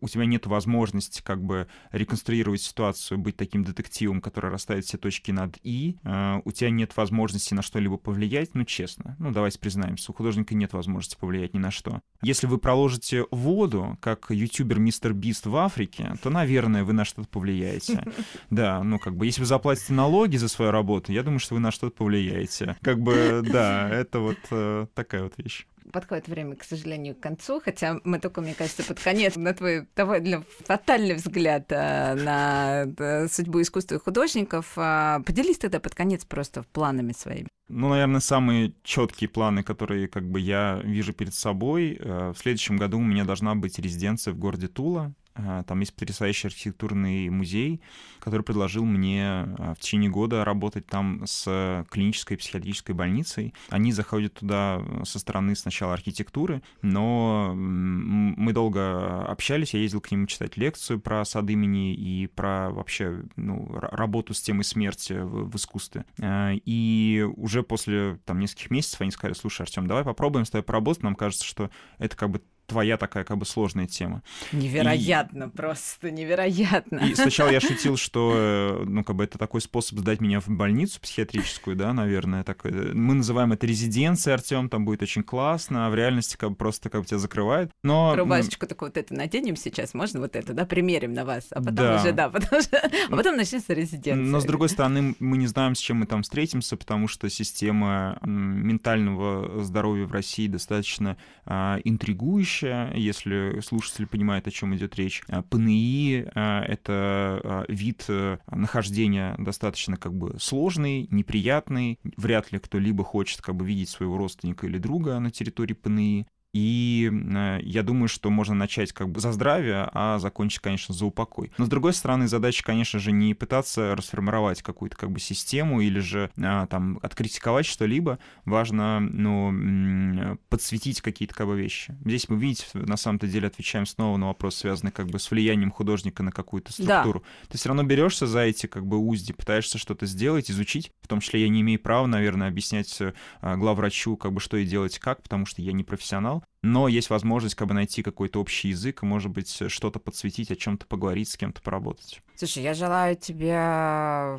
у 0.00 0.08
тебя 0.08 0.24
нет 0.24 0.46
возможности 0.46 1.22
как 1.22 1.42
бы 1.44 1.68
реконструировать 1.92 2.62
ситуацию, 2.62 3.18
быть 3.18 3.36
таким 3.36 3.62
детективом, 3.62 4.20
который 4.20 4.50
расставит 4.50 4.84
все 4.84 4.98
точки 4.98 5.30
над 5.30 5.58
«и», 5.62 5.98
э, 6.02 6.40
у 6.44 6.50
тебя 6.50 6.70
нет 6.70 6.96
возможности 6.96 7.54
на 7.54 7.62
что-либо 7.62 7.98
повлиять, 7.98 8.54
ну, 8.54 8.64
честно, 8.64 9.16
ну, 9.18 9.30
давайте 9.30 9.58
признаемся, 9.58 10.10
у 10.10 10.14
художника 10.14 10.54
нет 10.54 10.72
возможности 10.72 11.18
повлиять 11.18 11.54
ни 11.54 11.58
на 11.58 11.70
что. 11.70 12.00
Если 12.22 12.46
вы 12.46 12.58
проложите 12.58 13.26
воду, 13.30 13.98
как 14.00 14.30
ютубер 14.30 14.78
Мистер 14.78 15.12
Бист 15.12 15.46
в 15.46 15.56
Африке, 15.56 16.14
то, 16.22 16.30
наверное, 16.30 16.84
вы 16.84 16.92
на 16.92 17.04
что-то 17.04 17.28
повлияете. 17.28 18.04
Да, 18.50 18.82
ну, 18.82 18.98
как 18.98 19.16
бы, 19.16 19.26
если 19.26 19.40
вы 19.40 19.46
заплатите 19.46 19.92
налоги 19.92 20.36
за 20.36 20.48
свою 20.48 20.70
работу, 20.70 21.12
я 21.12 21.22
думаю, 21.22 21.38
что 21.38 21.54
вы 21.54 21.60
на 21.60 21.70
что-то 21.70 21.96
повлияете. 21.96 22.76
Как 22.82 23.00
бы, 23.00 23.42
да, 23.44 23.88
это 23.88 24.20
вот 24.20 24.38
э, 24.50 24.86
такая 24.94 25.24
вот 25.24 25.34
вещь 25.36 25.66
подходит 25.92 26.28
время, 26.28 26.56
к 26.56 26.64
сожалению, 26.64 27.14
к 27.14 27.20
концу, 27.20 27.60
хотя 27.60 28.00
мы 28.04 28.18
только, 28.18 28.40
мне 28.40 28.54
кажется, 28.54 28.82
под 28.84 29.00
конец 29.00 29.36
на 29.36 29.54
твой 29.54 29.86
довольно 29.96 30.44
фатальный 30.64 31.14
взгляд 31.14 31.66
э, 31.70 32.14
на 32.14 32.84
э, 32.84 33.28
судьбу 33.28 33.60
искусства 33.60 33.96
и 33.96 33.98
художников. 33.98 34.72
А, 34.76 35.20
поделись 35.20 35.58
тогда 35.58 35.80
под 35.80 35.94
конец 35.94 36.24
просто 36.24 36.64
планами 36.72 37.12
своими. 37.12 37.48
Ну, 37.68 37.88
наверное, 37.88 38.20
самые 38.20 38.74
четкие 38.82 39.28
планы, 39.28 39.62
которые 39.62 40.08
как 40.08 40.28
бы 40.28 40.40
я 40.40 40.80
вижу 40.84 41.12
перед 41.12 41.34
собой. 41.34 41.96
Э, 41.98 42.32
в 42.34 42.38
следующем 42.38 42.76
году 42.76 42.98
у 42.98 43.02
меня 43.02 43.24
должна 43.24 43.54
быть 43.54 43.78
резиденция 43.78 44.34
в 44.34 44.38
городе 44.38 44.68
Тула. 44.68 45.14
А, 45.34 45.62
там 45.62 45.80
есть 45.80 45.94
потрясающий 45.94 46.48
архитектурный 46.48 47.28
музей, 47.30 47.80
который 48.20 48.42
предложил 48.42 48.84
мне 48.84 49.24
а, 49.26 49.74
в 49.74 49.80
течение 49.80 50.10
года 50.10 50.44
работать 50.44 50.86
там 50.86 51.22
с 51.26 51.86
клинической 51.90 52.36
психиатрической 52.36 52.94
больницей. 52.94 53.54
Они 53.70 53.92
заходят 53.92 54.34
туда 54.34 54.82
со 55.04 55.18
стороны 55.18 55.54
сначала 55.56 55.94
архитектуры, 55.94 56.62
но 56.82 57.52
мы 57.54 58.52
долго 58.52 59.24
общались, 59.24 59.74
я 59.74 59.80
ездил 59.80 60.00
к 60.00 60.10
ним 60.10 60.26
читать 60.26 60.56
лекцию 60.56 61.00
про 61.00 61.24
сад 61.24 61.48
имени 61.48 61.94
и 61.94 62.26
про 62.26 62.70
вообще 62.70 63.22
ну, 63.36 63.66
работу 63.72 64.34
с 64.34 64.40
темой 64.40 64.64
смерти 64.64 65.14
в, 65.14 65.50
в 65.50 65.56
искусстве. 65.56 66.04
А, 66.20 66.52
и 66.52 67.26
уже 67.36 67.62
после 67.62 68.18
там, 68.24 68.38
нескольких 68.38 68.70
месяцев 68.70 69.00
они 69.00 69.10
сказали, 69.10 69.34
слушай, 69.34 69.62
Артем, 69.62 69.86
давай 69.86 70.04
попробуем 70.04 70.44
с 70.44 70.50
тобой 70.50 70.64
поработать, 70.64 71.02
нам 71.02 71.14
кажется, 71.14 71.44
что 71.44 71.70
это 71.98 72.16
как 72.16 72.30
бы 72.30 72.42
твоя 72.72 72.96
такая 72.96 73.24
как 73.24 73.36
бы 73.36 73.44
сложная 73.44 73.86
тема. 73.86 74.22
Невероятно, 74.50 75.44
и... 75.44 75.48
просто 75.48 76.10
невероятно. 76.10 77.00
И 77.00 77.14
сначала 77.14 77.50
я 77.50 77.60
шутил, 77.60 77.98
что 77.98 78.32
э, 78.34 78.84
ну 78.86 79.04
как 79.04 79.16
бы 79.16 79.24
это 79.24 79.38
такой 79.38 79.60
способ 79.60 79.98
сдать 79.98 80.20
меня 80.20 80.40
в 80.40 80.48
больницу 80.48 81.00
психиатрическую, 81.00 81.76
да, 81.76 81.92
наверное, 81.92 82.44
так. 82.44 82.64
Э, 82.64 82.70
мы 82.94 83.14
называем 83.14 83.52
это 83.52 83.66
резиденцией, 83.66 84.34
Артем, 84.34 84.70
там 84.70 84.86
будет 84.86 85.02
очень 85.02 85.22
классно, 85.22 85.86
а 85.86 85.90
в 85.90 85.94
реальности 85.94 86.36
как 86.36 86.50
бы 86.50 86.56
просто 86.56 86.88
как 86.88 87.02
бы 87.02 87.06
тебя 87.06 87.18
закрывают. 87.18 87.70
Но 87.82 88.16
рубашечку 88.16 88.66
такую 88.66 88.88
вот 88.88 88.96
это 88.96 89.14
наденем 89.14 89.56
сейчас, 89.56 89.92
можно 89.92 90.20
вот 90.20 90.34
это, 90.34 90.54
да, 90.54 90.64
примерим 90.64 91.12
на 91.12 91.26
вас, 91.26 91.48
а 91.50 91.56
потом 91.56 91.74
да. 91.74 92.00
уже 92.00 92.12
да, 92.12 92.30
потому 92.30 92.62
что, 92.62 92.78
а 92.78 93.16
потом 93.16 93.36
начнется 93.36 93.74
резиденция. 93.74 94.14
Но 94.14 94.40
с 94.40 94.44
другой 94.44 94.70
стороны 94.70 95.14
мы 95.18 95.36
не 95.36 95.46
знаем, 95.46 95.74
с 95.74 95.78
чем 95.78 95.98
мы 95.98 96.06
там 96.06 96.22
встретимся, 96.22 96.78
потому 96.78 97.06
что 97.06 97.28
система 97.28 98.18
ментального 98.22 99.62
здоровья 99.62 100.06
в 100.06 100.12
России 100.12 100.48
достаточно 100.48 101.18
а, 101.44 101.78
интригующая 101.84 102.61
следующее, 102.62 102.92
если 102.94 103.60
слушатель 103.60 104.06
понимает, 104.06 104.46
о 104.46 104.50
чем 104.50 104.74
идет 104.74 104.96
речь. 104.96 105.22
А, 105.28 105.42
ПНИ 105.42 106.26
а,— 106.34 106.62
это 106.68 106.92
а, 106.92 107.64
вид 107.68 108.04
э, 108.08 108.38
нахождения 108.50 109.34
достаточно 109.38 109.96
как 109.96 110.14
бы 110.14 110.36
сложный, 110.38 111.08
неприятный. 111.10 111.98
Вряд 112.16 112.52
ли 112.52 112.58
кто-либо 112.58 113.04
хочет 113.04 113.40
как 113.42 113.56
бы 113.56 113.66
видеть 113.66 113.88
своего 113.88 114.16
родственника 114.16 114.66
или 114.66 114.78
друга 114.78 115.18
на 115.18 115.30
территории 115.30 115.74
ПНИ. 115.74 116.26
И 116.52 117.10
э, 117.10 117.60
я 117.62 117.82
думаю, 117.82 118.08
что 118.08 118.28
можно 118.28 118.54
начать 118.54 118.92
как 118.92 119.08
бы 119.08 119.20
за 119.20 119.32
здравие, 119.32 119.88
а 119.92 120.18
закончить, 120.18 120.60
конечно, 120.60 120.94
за 120.94 121.06
упокой. 121.06 121.50
Но, 121.56 121.64
с 121.64 121.68
другой 121.68 121.94
стороны, 121.94 122.28
задача, 122.28 122.62
конечно 122.62 122.98
же, 122.98 123.10
не 123.10 123.32
пытаться 123.32 123.96
расформировать 123.96 124.62
какую-то 124.62 124.96
как 124.96 125.10
бы 125.10 125.18
систему 125.18 125.80
или 125.80 125.98
же 126.00 126.30
а, 126.38 126.66
там 126.66 126.98
откритиковать 127.02 127.64
что-либо. 127.64 128.18
Важно, 128.44 129.00
ну, 129.00 130.38
подсветить 130.50 131.00
какие-то 131.00 131.34
как 131.34 131.46
бы 131.46 131.58
вещи. 131.58 131.96
Здесь 132.04 132.28
мы, 132.28 132.36
видите, 132.36 132.66
на 132.74 132.98
самом-то 132.98 133.26
деле 133.26 133.46
отвечаем 133.46 133.86
снова 133.86 134.18
на 134.18 134.26
вопрос, 134.26 134.56
связанный 134.56 134.92
как 134.92 135.06
бы 135.06 135.18
с 135.18 135.30
влиянием 135.30 135.70
художника 135.70 136.22
на 136.22 136.32
какую-то 136.32 136.72
структуру. 136.72 137.20
Да. 137.20 137.48
Ты 137.48 137.58
все 137.58 137.70
равно 137.70 137.82
берешься 137.82 138.26
за 138.26 138.40
эти 138.40 138.66
как 138.66 138.86
бы 138.86 138.98
узди, 138.98 139.32
пытаешься 139.32 139.78
что-то 139.78 140.04
сделать, 140.04 140.50
изучить. 140.50 140.92
В 141.00 141.08
том 141.08 141.20
числе 141.20 141.40
я 141.42 141.48
не 141.48 141.62
имею 141.62 141.80
права, 141.80 142.06
наверное, 142.06 142.48
объяснять 142.48 142.98
а, 143.40 143.56
главврачу, 143.56 144.16
как 144.16 144.34
бы 144.34 144.40
что 144.40 144.58
и 144.58 144.66
делать 144.66 144.98
как, 144.98 145.22
потому 145.22 145.46
что 145.46 145.62
я 145.62 145.72
не 145.72 145.82
профессионал 145.82 146.41
но 146.62 146.88
есть 146.88 147.10
возможность 147.10 147.54
как 147.54 147.68
бы 147.68 147.74
найти 147.74 148.02
какой-то 148.02 148.40
общий 148.40 148.68
язык, 148.68 149.02
может 149.02 149.30
быть, 149.30 149.62
что-то 149.68 149.98
подсветить, 149.98 150.50
о 150.50 150.56
чем-то 150.56 150.86
поговорить, 150.86 151.28
с 151.28 151.36
кем-то 151.36 151.60
поработать. 151.60 152.22
Слушай, 152.42 152.64
я 152.64 152.74
желаю 152.74 153.14
тебе 153.14 153.54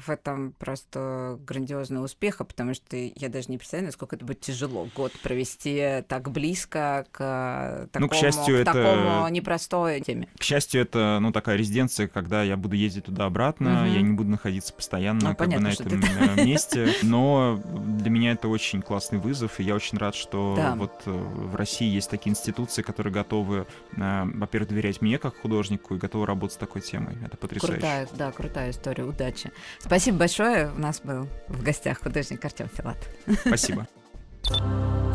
в 0.06 0.10
этом 0.10 0.52
просто 0.60 1.40
грандиозного 1.48 2.04
успеха, 2.04 2.44
потому 2.44 2.74
что 2.74 2.98
я 2.98 3.30
даже 3.30 3.50
не 3.50 3.58
представляю, 3.58 3.86
насколько 3.86 4.18
это 4.18 4.26
будет 4.26 4.42
тяжело 4.42 4.90
год 4.94 5.14
провести 5.22 6.04
так 6.10 6.30
близко 6.30 7.06
к 7.14 7.88
такому, 7.94 8.06
ну, 8.06 8.10
к 8.10 8.16
счастью, 8.16 8.58
к 8.58 8.60
это... 8.60 8.74
такому 8.74 9.30
непростой 9.30 10.02
теме. 10.02 10.28
К 10.38 10.44
счастью, 10.44 10.82
это 10.82 11.20
ну 11.22 11.32
такая 11.32 11.56
резиденция, 11.56 12.10
когда 12.10 12.44
я 12.44 12.58
буду 12.58 12.76
ездить 12.76 13.06
туда-обратно, 13.06 13.86
угу. 13.86 13.94
я 13.94 14.02
не 14.02 14.12
буду 14.12 14.32
находиться 14.32 14.74
постоянно 14.74 15.22
ну, 15.22 15.30
как 15.30 15.38
понятно, 15.38 15.70
бы, 15.70 15.76
на 15.78 15.96
этом 15.96 16.02
ты... 16.02 16.42
Э, 16.42 16.46
месте, 16.46 16.94
но 17.04 17.58
для 17.64 18.10
меня 18.10 18.34
это 18.34 18.50
очень 18.50 18.82
классный 18.82 19.20
вызов, 19.20 19.62
и 19.62 19.64
я 19.64 19.76
очень 19.76 19.98
рад, 19.98 20.14
что 20.14 20.56
да. 20.58 20.76
вот 20.76 21.04
э, 21.06 21.10
в 21.10 21.56
России 21.56 21.88
есть 21.88 22.10
такие 22.10 22.32
институции, 22.32 22.82
которые 22.82 23.14
готовы, 23.14 23.66
э, 23.96 24.24
во-первых, 24.26 24.68
доверять 24.68 25.02
мне 25.02 25.18
как 25.18 25.38
художнику 25.38 25.96
и 25.96 25.98
готовы 25.98 26.26
работать 26.26 26.56
с 26.56 26.58
такой 26.58 26.82
темой. 26.82 27.16
Это 27.24 27.38
потрясающе. 27.38 27.80
Круто 27.80 27.93
крутая, 27.94 28.08
да, 28.18 28.32
крутая 28.32 28.72
история. 28.72 29.04
Удачи. 29.04 29.52
Спасибо 29.80 30.20
большое. 30.20 30.72
У 30.76 30.80
нас 30.80 31.02
был 31.02 31.28
в 31.48 31.64
гостях 31.64 32.02
художник 32.02 32.44
Артем 32.44 32.70
Филат. 32.76 32.98
Спасибо. 33.46 33.88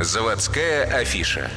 Заводская 0.00 0.84
афиша. 0.84 1.50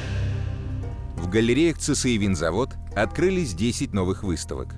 В 1.16 1.28
галереях 1.28 1.78
ЦСИ 1.78 2.16
«Винзавод» 2.16 2.70
открылись 2.96 3.54
10 3.54 3.92
новых 3.92 4.24
выставок. 4.24 4.74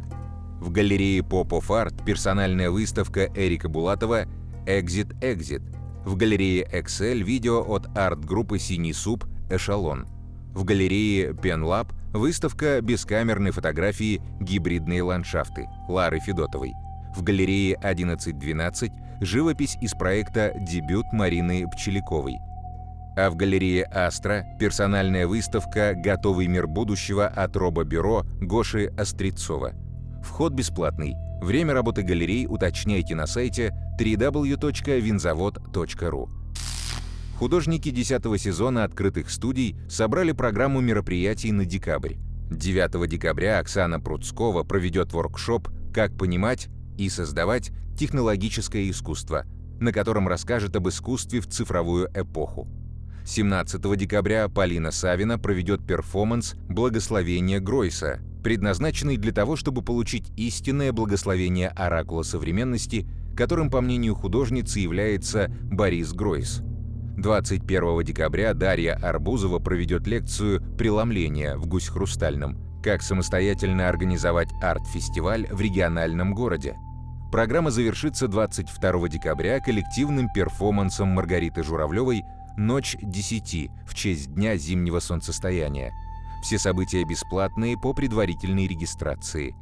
В 0.60 0.70
галерее 0.70 1.20
Pop 1.20 1.48
of 1.48 1.68
Art 1.68 2.04
персональная 2.04 2.70
выставка 2.70 3.30
Эрика 3.34 3.68
Булатова 3.68 4.26
«Exit 4.66 5.18
Exit». 5.20 5.62
В 6.04 6.16
галерее 6.16 6.68
Excel 6.70 7.22
видео 7.22 7.64
от 7.66 7.86
арт-группы 7.96 8.58
«Синий 8.58 8.92
суп» 8.92 9.24
«Эшелон». 9.50 10.06
В 10.52 10.64
галерее 10.64 11.30
Penlab 11.30 11.92
выставка 12.14 12.80
бескамерной 12.80 13.50
фотографии 13.50 14.22
«Гибридные 14.40 15.02
ландшафты» 15.02 15.68
Лары 15.88 16.20
Федотовой. 16.20 16.72
В 17.14 17.22
галерее 17.22 17.74
1112 17.74 18.90
живопись 19.20 19.76
из 19.80 19.92
проекта 19.94 20.52
«Дебют» 20.56 21.12
Марины 21.12 21.68
Пчеляковой. 21.68 22.38
А 23.16 23.30
в 23.30 23.36
галерее 23.36 23.84
«Астра» 23.84 24.44
персональная 24.58 25.26
выставка 25.26 25.94
«Готовый 25.94 26.46
мир 26.46 26.68
будущего» 26.68 27.26
от 27.26 27.56
робо-бюро 27.56 28.24
Гоши 28.40 28.92
Острецова. 28.96 29.72
Вход 30.22 30.52
бесплатный. 30.52 31.16
Время 31.42 31.74
работы 31.74 32.02
галерей 32.02 32.46
уточняйте 32.46 33.16
на 33.16 33.26
сайте 33.26 33.74
www.vinzavod.ru. 34.00 36.43
Художники 37.38 37.90
10 37.90 38.40
сезона 38.40 38.84
открытых 38.84 39.28
студий 39.28 39.76
собрали 39.88 40.30
программу 40.30 40.80
мероприятий 40.80 41.50
на 41.50 41.64
декабрь. 41.64 42.14
9 42.50 43.08
декабря 43.08 43.58
Оксана 43.58 43.98
Пруцкова 43.98 44.62
проведет 44.62 45.12
воркшоп 45.12 45.68
«Как 45.92 46.16
понимать 46.16 46.68
и 46.96 47.08
создавать 47.08 47.72
технологическое 47.98 48.88
искусство», 48.88 49.46
на 49.80 49.92
котором 49.92 50.28
расскажет 50.28 50.76
об 50.76 50.88
искусстве 50.88 51.40
в 51.40 51.48
цифровую 51.48 52.08
эпоху. 52.14 52.68
17 53.26 53.96
декабря 53.96 54.48
Полина 54.48 54.92
Савина 54.92 55.36
проведет 55.36 55.84
перформанс 55.84 56.54
«Благословение 56.68 57.58
Гройса», 57.58 58.20
предназначенный 58.44 59.16
для 59.16 59.32
того, 59.32 59.56
чтобы 59.56 59.82
получить 59.82 60.30
истинное 60.36 60.92
благословение 60.92 61.70
оракула 61.70 62.22
современности, 62.22 63.08
которым, 63.36 63.70
по 63.70 63.80
мнению 63.80 64.14
художницы, 64.14 64.78
является 64.78 65.50
Борис 65.64 66.12
Гройс– 66.12 66.62
21 67.16 68.02
декабря 68.02 68.54
Дарья 68.54 68.94
Арбузова 68.94 69.60
проведет 69.60 70.06
лекцию 70.06 70.60
«Преломление» 70.76 71.56
в 71.56 71.66
Гусь-Хрустальном. 71.66 72.58
Как 72.82 73.02
самостоятельно 73.02 73.88
организовать 73.88 74.48
арт-фестиваль 74.60 75.46
в 75.50 75.60
региональном 75.60 76.34
городе. 76.34 76.76
Программа 77.30 77.70
завершится 77.70 78.26
22 78.26 79.08
декабря 79.08 79.60
коллективным 79.60 80.28
перформансом 80.34 81.08
Маргариты 81.08 81.62
Журавлевой 81.62 82.24
«Ночь 82.56 82.96
10» 83.00 83.70
в 83.86 83.94
честь 83.94 84.34
Дня 84.34 84.56
зимнего 84.56 84.98
солнцестояния. 84.98 85.92
Все 86.42 86.58
события 86.58 87.04
бесплатные 87.04 87.78
по 87.78 87.94
предварительной 87.94 88.66
регистрации. 88.66 89.54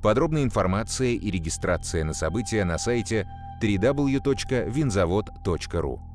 Подробная 0.00 0.44
информация 0.44 1.10
и 1.10 1.30
регистрация 1.30 2.04
на 2.04 2.14
события 2.14 2.64
на 2.64 2.78
сайте 2.78 3.28
www.vinzavod.ru. 3.60 6.09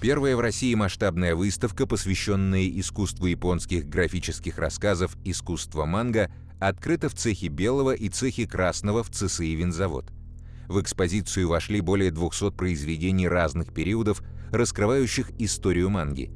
Первая 0.00 0.36
в 0.36 0.40
России 0.40 0.74
масштабная 0.74 1.34
выставка, 1.34 1.86
посвященная 1.86 2.68
искусству 2.68 3.26
японских 3.26 3.88
графических 3.88 4.58
рассказов 4.58 5.16
«Искусство 5.24 5.86
манга», 5.86 6.30
открыта 6.60 7.08
в 7.08 7.14
цехе 7.14 7.48
белого 7.48 7.94
и 7.94 8.10
цехе 8.10 8.46
красного 8.46 9.02
в 9.02 9.10
ЦСИ. 9.10 9.56
В 10.68 10.80
экспозицию 10.80 11.48
вошли 11.48 11.80
более 11.80 12.10
200 12.10 12.50
произведений 12.50 13.26
разных 13.26 13.72
периодов, 13.72 14.22
раскрывающих 14.52 15.30
историю 15.38 15.88
манги. 15.88 16.30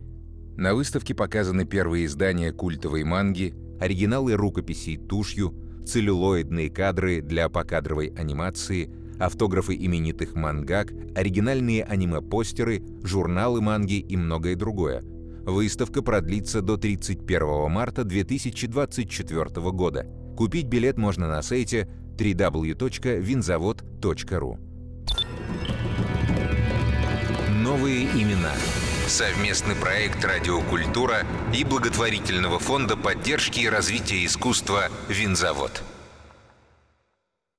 На 0.57 0.75
выставке 0.75 1.15
показаны 1.15 1.67
первые 1.67 2.07
издания 2.07 2.53
культовой 2.53 3.05
манги, 3.05 3.55
оригиналы 3.79 4.35
рукописей 4.35 4.97
тушью, 4.97 5.55
целлюлоидные 5.87 6.71
кадры 6.71 7.21
для 7.21 7.49
покадровой 7.51 8.09
анимации, 8.17 8.91
автографы 9.21 9.77
именитых 9.77 10.35
мангак, 10.35 10.93
оригинальные 11.15 11.85
аниме-постеры, 11.85 12.83
журналы 13.03 13.61
манги 13.61 14.01
и 14.01 14.17
многое 14.17 14.57
другое. 14.57 15.05
Выставка 15.45 16.03
продлится 16.03 16.63
до 16.63 16.77
31 16.77 17.71
марта 17.71 18.03
2024 18.05 19.71
года. 19.71 20.09
Купить 20.37 20.67
билет 20.67 20.99
можно 20.99 21.29
на 21.29 21.43
сайте 21.43 21.89
www.винзавод.ру. 22.17 24.59
Новые 27.63 28.07
имена. 28.07 28.55
Совместный 29.07 29.75
проект 29.75 30.25
«Радиокультура» 30.25 31.27
и 31.55 31.65
благотворительного 31.65 32.59
фонда 32.59 32.97
поддержки 32.97 33.61
и 33.61 33.69
развития 33.69 34.25
искусства 34.25 34.89
«Винзавод». 35.09 35.83